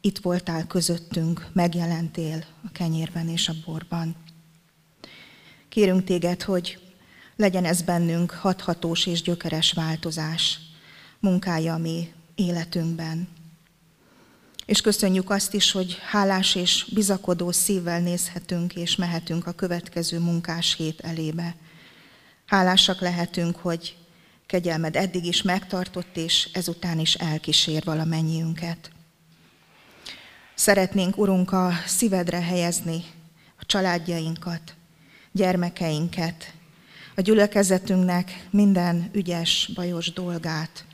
itt 0.00 0.18
voltál 0.18 0.66
közöttünk, 0.66 1.46
megjelentél 1.52 2.44
a 2.64 2.72
kenyérben 2.72 3.28
és 3.28 3.48
a 3.48 3.54
borban. 3.64 4.16
Kérünk 5.68 6.04
téged, 6.04 6.42
hogy 6.42 6.78
legyen 7.36 7.64
ez 7.64 7.82
bennünk 7.82 8.30
hathatós 8.30 9.06
és 9.06 9.22
gyökeres 9.22 9.72
változás, 9.72 10.58
munkája 11.20 11.76
mi 11.76 12.12
életünkben. 12.34 13.28
És 14.66 14.80
köszönjük 14.80 15.30
azt 15.30 15.54
is, 15.54 15.72
hogy 15.72 15.98
hálás 16.10 16.54
és 16.54 16.86
bizakodó 16.94 17.52
szívvel 17.52 18.00
nézhetünk 18.00 18.74
és 18.74 18.96
mehetünk 18.96 19.46
a 19.46 19.52
következő 19.52 20.18
munkás 20.18 20.74
hét 20.74 21.00
elébe. 21.00 21.56
Hálásak 22.46 23.00
lehetünk, 23.00 23.56
hogy 23.56 23.96
kegyelmed 24.46 24.96
eddig 24.96 25.24
is 25.24 25.42
megtartott, 25.42 26.16
és 26.16 26.48
ezután 26.52 26.98
is 26.98 27.14
elkísér 27.14 27.84
valamennyiünket. 27.84 28.90
Szeretnénk, 30.58 31.18
Urunk, 31.18 31.52
a 31.52 31.72
szívedre 31.86 32.40
helyezni 32.40 33.04
a 33.60 33.66
családjainkat, 33.66 34.74
gyermekeinket, 35.32 36.52
a 37.16 37.20
gyülekezetünknek 37.20 38.46
minden 38.50 39.10
ügyes, 39.12 39.70
bajos 39.74 40.12
dolgát. 40.12 40.84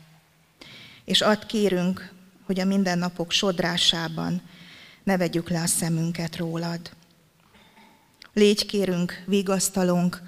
És 1.05 1.21
ad 1.21 1.47
kérünk, 1.47 2.12
hogy 2.47 2.61
a 2.61 2.65
mindennapok 2.65 3.31
sodrásában 3.31 4.43
ne 5.05 5.17
vegyük 5.17 5.51
le 5.51 5.61
a 5.61 5.67
szemünket 5.67 6.37
rólad. 6.37 6.91
Légy 8.33 8.67
kérünk, 8.67 9.25
vigasztalunk 9.27 10.23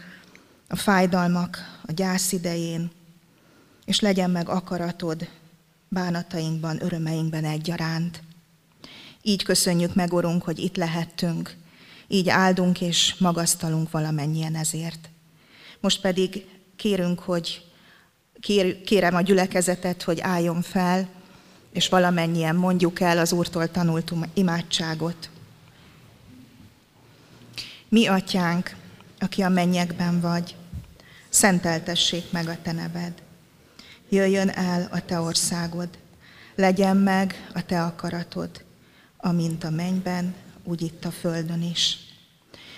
a 0.68 0.76
fájdalmak, 0.76 1.80
a 1.86 1.92
gyász 1.92 2.32
idején, 2.32 2.90
és 3.84 4.00
legyen 4.00 4.30
meg 4.30 4.48
akaratod 4.48 5.28
bánatainkban, 5.88 6.82
örömeinkben 6.82 7.44
egyaránt. 7.44 8.24
Így 9.26 9.42
köszönjük 9.42 9.94
meg, 9.94 10.12
Urunk, 10.12 10.42
hogy 10.42 10.58
itt 10.58 10.76
lehettünk, 10.76 11.56
így 12.08 12.28
áldunk 12.28 12.80
és 12.80 13.14
magasztalunk 13.18 13.90
valamennyien 13.90 14.54
ezért. 14.54 15.08
Most 15.80 16.00
pedig 16.00 16.46
kérünk, 16.76 17.20
hogy 17.20 17.64
kér, 18.40 18.82
kérem 18.82 19.14
a 19.14 19.20
gyülekezetet, 19.20 20.02
hogy 20.02 20.20
álljon 20.20 20.62
fel, 20.62 21.08
és 21.72 21.88
valamennyien 21.88 22.56
mondjuk 22.56 23.00
el 23.00 23.18
az 23.18 23.32
Úrtól 23.32 23.70
tanult 23.70 24.12
imádságot. 24.34 25.30
Mi, 27.88 28.06
atyánk, 28.06 28.76
aki 29.18 29.42
a 29.42 29.48
mennyekben 29.48 30.20
vagy, 30.20 30.54
szenteltessék 31.28 32.30
meg 32.30 32.48
a 32.48 32.58
te 32.62 32.72
neved. 32.72 33.12
Jöjjön 34.08 34.48
el 34.48 34.88
a 34.92 35.04
te 35.04 35.20
országod, 35.20 35.88
legyen 36.54 36.96
meg 36.96 37.50
a 37.54 37.64
te 37.64 37.82
akaratod, 37.82 38.64
amint 39.26 39.64
a 39.64 39.70
mennyben, 39.70 40.34
úgy 40.64 40.82
itt 40.82 41.04
a 41.04 41.10
földön 41.10 41.62
is. 41.62 41.98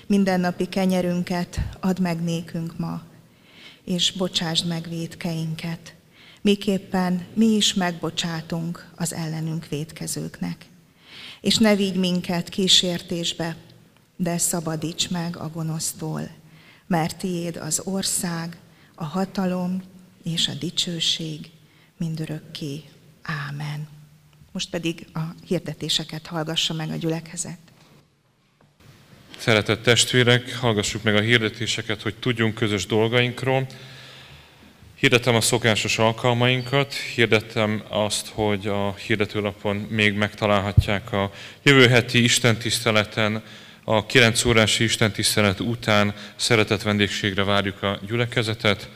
Mindennapi 0.07 0.67
kenyerünket 0.67 1.61
add 1.81 2.01
meg 2.01 2.23
nékünk 2.23 2.79
ma, 2.79 3.03
és 3.85 4.13
bocsásd 4.13 4.67
meg 4.67 4.89
védkeinket, 4.89 5.95
miképpen 6.41 7.27
mi 7.35 7.47
is 7.47 7.75
megbocsátunk 7.75 8.91
az 8.97 9.13
ellenünk 9.13 9.69
védkezőknek. 9.69 10.67
És 11.41 11.59
ne 11.59 11.77
vigy 11.77 11.97
minket 11.97 12.49
kísértésbe, 12.49 13.57
de 14.17 14.39
szabadíts 14.39 15.11
meg 15.11 15.37
a 15.37 15.49
gonosztól, 15.49 16.31
mert 16.87 17.19
tiéd 17.19 17.57
az 17.57 17.81
ország, 17.85 18.59
a 18.95 19.05
hatalom 19.05 19.83
és 20.23 20.49
a 20.49 20.55
dicsőség 20.55 21.51
mindörökké. 21.97 22.83
Ámen. 23.23 23.98
Most 24.59 24.71
pedig 24.71 25.07
a 25.15 25.21
hirdetéseket 25.47 26.27
hallgassa 26.27 26.75
meg 26.75 26.91
a 26.91 26.97
gyülekezet. 26.97 27.59
Szeretett 29.37 29.83
testvérek, 29.83 30.57
hallgassuk 30.57 31.03
meg 31.03 31.15
a 31.17 31.21
hirdetéseket, 31.21 32.03
hogy 32.03 32.15
tudjunk 32.15 32.55
közös 32.55 32.87
dolgainkról. 32.87 33.67
Hirdetem 34.95 35.35
a 35.35 35.41
szokásos 35.41 35.99
alkalmainkat, 35.99 36.95
hirdettem 36.95 37.83
azt, 37.89 38.29
hogy 38.29 38.67
a 38.67 38.95
hirdetőlapon 38.95 39.77
még 39.77 40.15
megtalálhatják 40.15 41.13
a 41.13 41.31
jövő 41.63 41.89
heti 41.89 42.23
istentiszteleten, 42.23 43.43
a 43.85 44.07
9 44.07 44.45
órási 44.45 44.85
istentisztelet 44.85 45.61
után 45.61 46.15
szeretett 46.37 46.83
vendégségre 46.83 47.45
várjuk 47.45 47.83
a 47.83 47.99
gyülekezetet. 48.07 48.89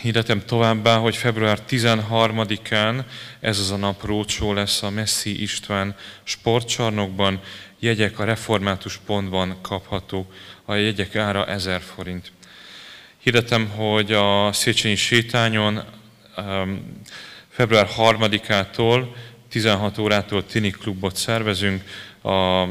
Hirdetem 0.00 0.44
továbbá, 0.44 0.96
hogy 0.96 1.16
február 1.16 1.58
13-án 1.68 3.04
ez 3.40 3.58
az 3.58 3.70
a 3.70 3.76
nap 3.76 4.04
rócsó 4.04 4.52
lesz 4.52 4.82
a 4.82 4.90
Messzi 4.90 5.42
István 5.42 5.94
sportcsarnokban. 6.22 7.40
Jegyek 7.78 8.18
a 8.18 8.24
református 8.24 9.00
pontban 9.06 9.56
kapható. 9.60 10.26
A 10.64 10.74
jegyek 10.74 11.16
ára 11.16 11.46
1000 11.46 11.80
forint. 11.80 12.32
Hirdetem, 13.18 13.68
hogy 13.68 14.12
a 14.12 14.52
Széchenyi 14.52 14.94
sétányon 14.94 15.82
um, 16.36 17.00
február 17.48 17.88
3-ától 17.96 19.06
16 19.48 19.98
órától 19.98 20.46
Tini 20.46 20.70
klubot 20.70 21.16
szervezünk. 21.16 21.82
A 22.22 22.66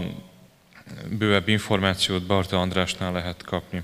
bővebb 1.10 1.48
információt 1.48 2.24
Barta 2.24 2.60
Andrásnál 2.60 3.12
lehet 3.12 3.44
kapni. 3.44 3.84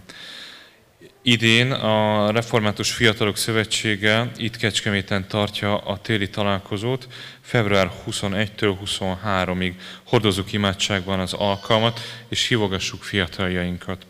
Idén 1.29 1.71
a 1.71 2.31
Református 2.31 2.91
Fiatalok 2.91 3.37
Szövetsége 3.37 4.31
itt 4.37 4.57
Kecskeméten 4.57 5.27
tartja 5.27 5.77
a 5.77 5.97
téli 5.97 6.29
találkozót 6.29 7.07
február 7.41 7.91
21-től 8.09 8.77
23-ig. 8.85 9.73
Hordozunk 10.03 10.51
imádságban 10.51 11.19
az 11.19 11.33
alkalmat, 11.33 11.99
és 12.29 12.47
hívogassuk 12.47 13.03
fiataljainkat. 13.03 14.05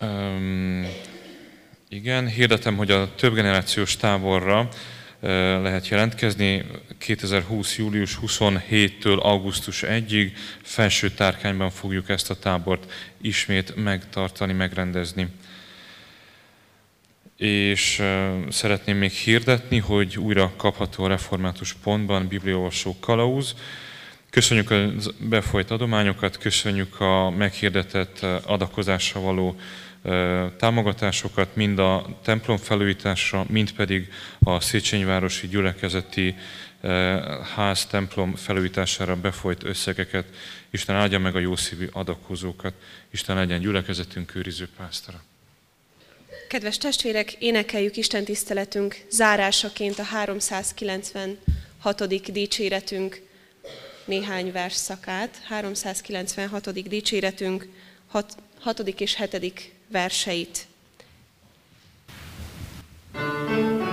Um, 0.00 0.86
igen, 1.88 2.26
hirdetem, 2.28 2.76
hogy 2.76 2.90
a 2.90 3.14
többgenerációs 3.14 3.96
táborra 3.96 4.68
lehet 5.20 5.88
jelentkezni. 5.88 6.64
2020. 6.98 7.78
július 7.78 8.18
27-től 8.26 9.18
augusztus 9.18 9.82
1-ig 9.86 10.32
felső 10.62 11.10
tárkányban 11.10 11.70
fogjuk 11.70 12.08
ezt 12.08 12.30
a 12.30 12.38
tábort 12.38 12.92
ismét 13.20 13.76
megtartani, 13.76 14.52
megrendezni. 14.52 15.28
És 17.36 18.02
szeretném 18.48 18.96
még 18.96 19.10
hirdetni, 19.10 19.78
hogy 19.78 20.18
újra 20.18 20.52
kapható 20.56 21.04
a 21.04 21.08
református 21.08 21.72
pontban 21.72 22.28
bibliolvasó 22.28 22.96
kalauz. 23.00 23.54
Köszönjük 24.30 24.70
a 24.70 24.90
befolyt 25.18 25.70
adományokat, 25.70 26.38
köszönjük 26.38 27.00
a 27.00 27.30
meghirdetett 27.30 28.22
adakozásra 28.46 29.20
való 29.20 29.56
támogatásokat 30.56 31.56
mind 31.56 31.78
a 31.78 32.18
templom 32.22 32.56
felújításra, 32.56 33.44
mind 33.48 33.72
pedig 33.72 34.08
a 34.38 34.60
Széchenyvárosi 34.60 35.48
gyülekezeti 35.48 36.34
ház 37.54 37.86
templom 37.86 38.34
felújítására 38.34 39.16
befolyt 39.16 39.64
összegeket. 39.64 40.26
Isten 40.70 40.96
áldja 40.96 41.18
meg 41.18 41.36
a 41.36 41.38
jószívű 41.38 41.88
adakozókat. 41.92 42.74
Isten 43.10 43.36
legyen 43.36 43.60
gyülekezetünk 43.60 44.34
őriző 44.34 44.68
pásztora. 44.76 45.22
Kedves 46.48 46.78
testvérek, 46.78 47.32
énekeljük 47.32 47.96
Isten 47.96 48.24
tiszteletünk 48.24 49.04
zárásaként 49.10 49.98
a 49.98 50.02
396. 50.02 52.32
dicséretünk 52.32 53.22
néhány 54.04 54.52
versszakát. 54.52 55.40
396. 55.48 56.88
dicséretünk 56.88 57.68
6. 58.08 58.36
és 58.96 59.16
7 59.16 59.70
verseit. 59.90 60.66
Isten 63.14 63.89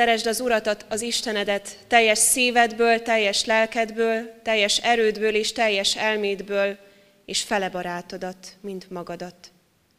Szeresd 0.00 0.26
az 0.26 0.40
Urat, 0.40 0.86
az 0.88 1.02
Istenedet 1.02 1.78
teljes 1.86 2.18
szívedből, 2.18 3.02
teljes 3.02 3.44
lelkedből, 3.44 4.40
teljes 4.42 4.78
erődből 4.78 5.34
és 5.34 5.52
teljes 5.52 5.96
elmédből, 5.96 6.76
és 7.24 7.42
fele 7.42 7.68
barátodat, 7.68 8.56
mint 8.60 8.90
magadat. 8.90 9.50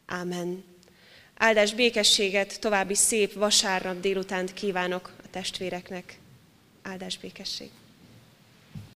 Ámen. 0.06 0.64
Áldás 1.36 1.74
békességet, 1.74 2.60
további 2.60 2.94
szép 2.94 3.32
vasárnap 3.32 4.00
délutánt 4.00 4.54
kívánok 4.54 5.10
a 5.24 5.30
testvéreknek. 5.30 6.18
Áldás 6.82 7.18
békesség. 7.18 7.70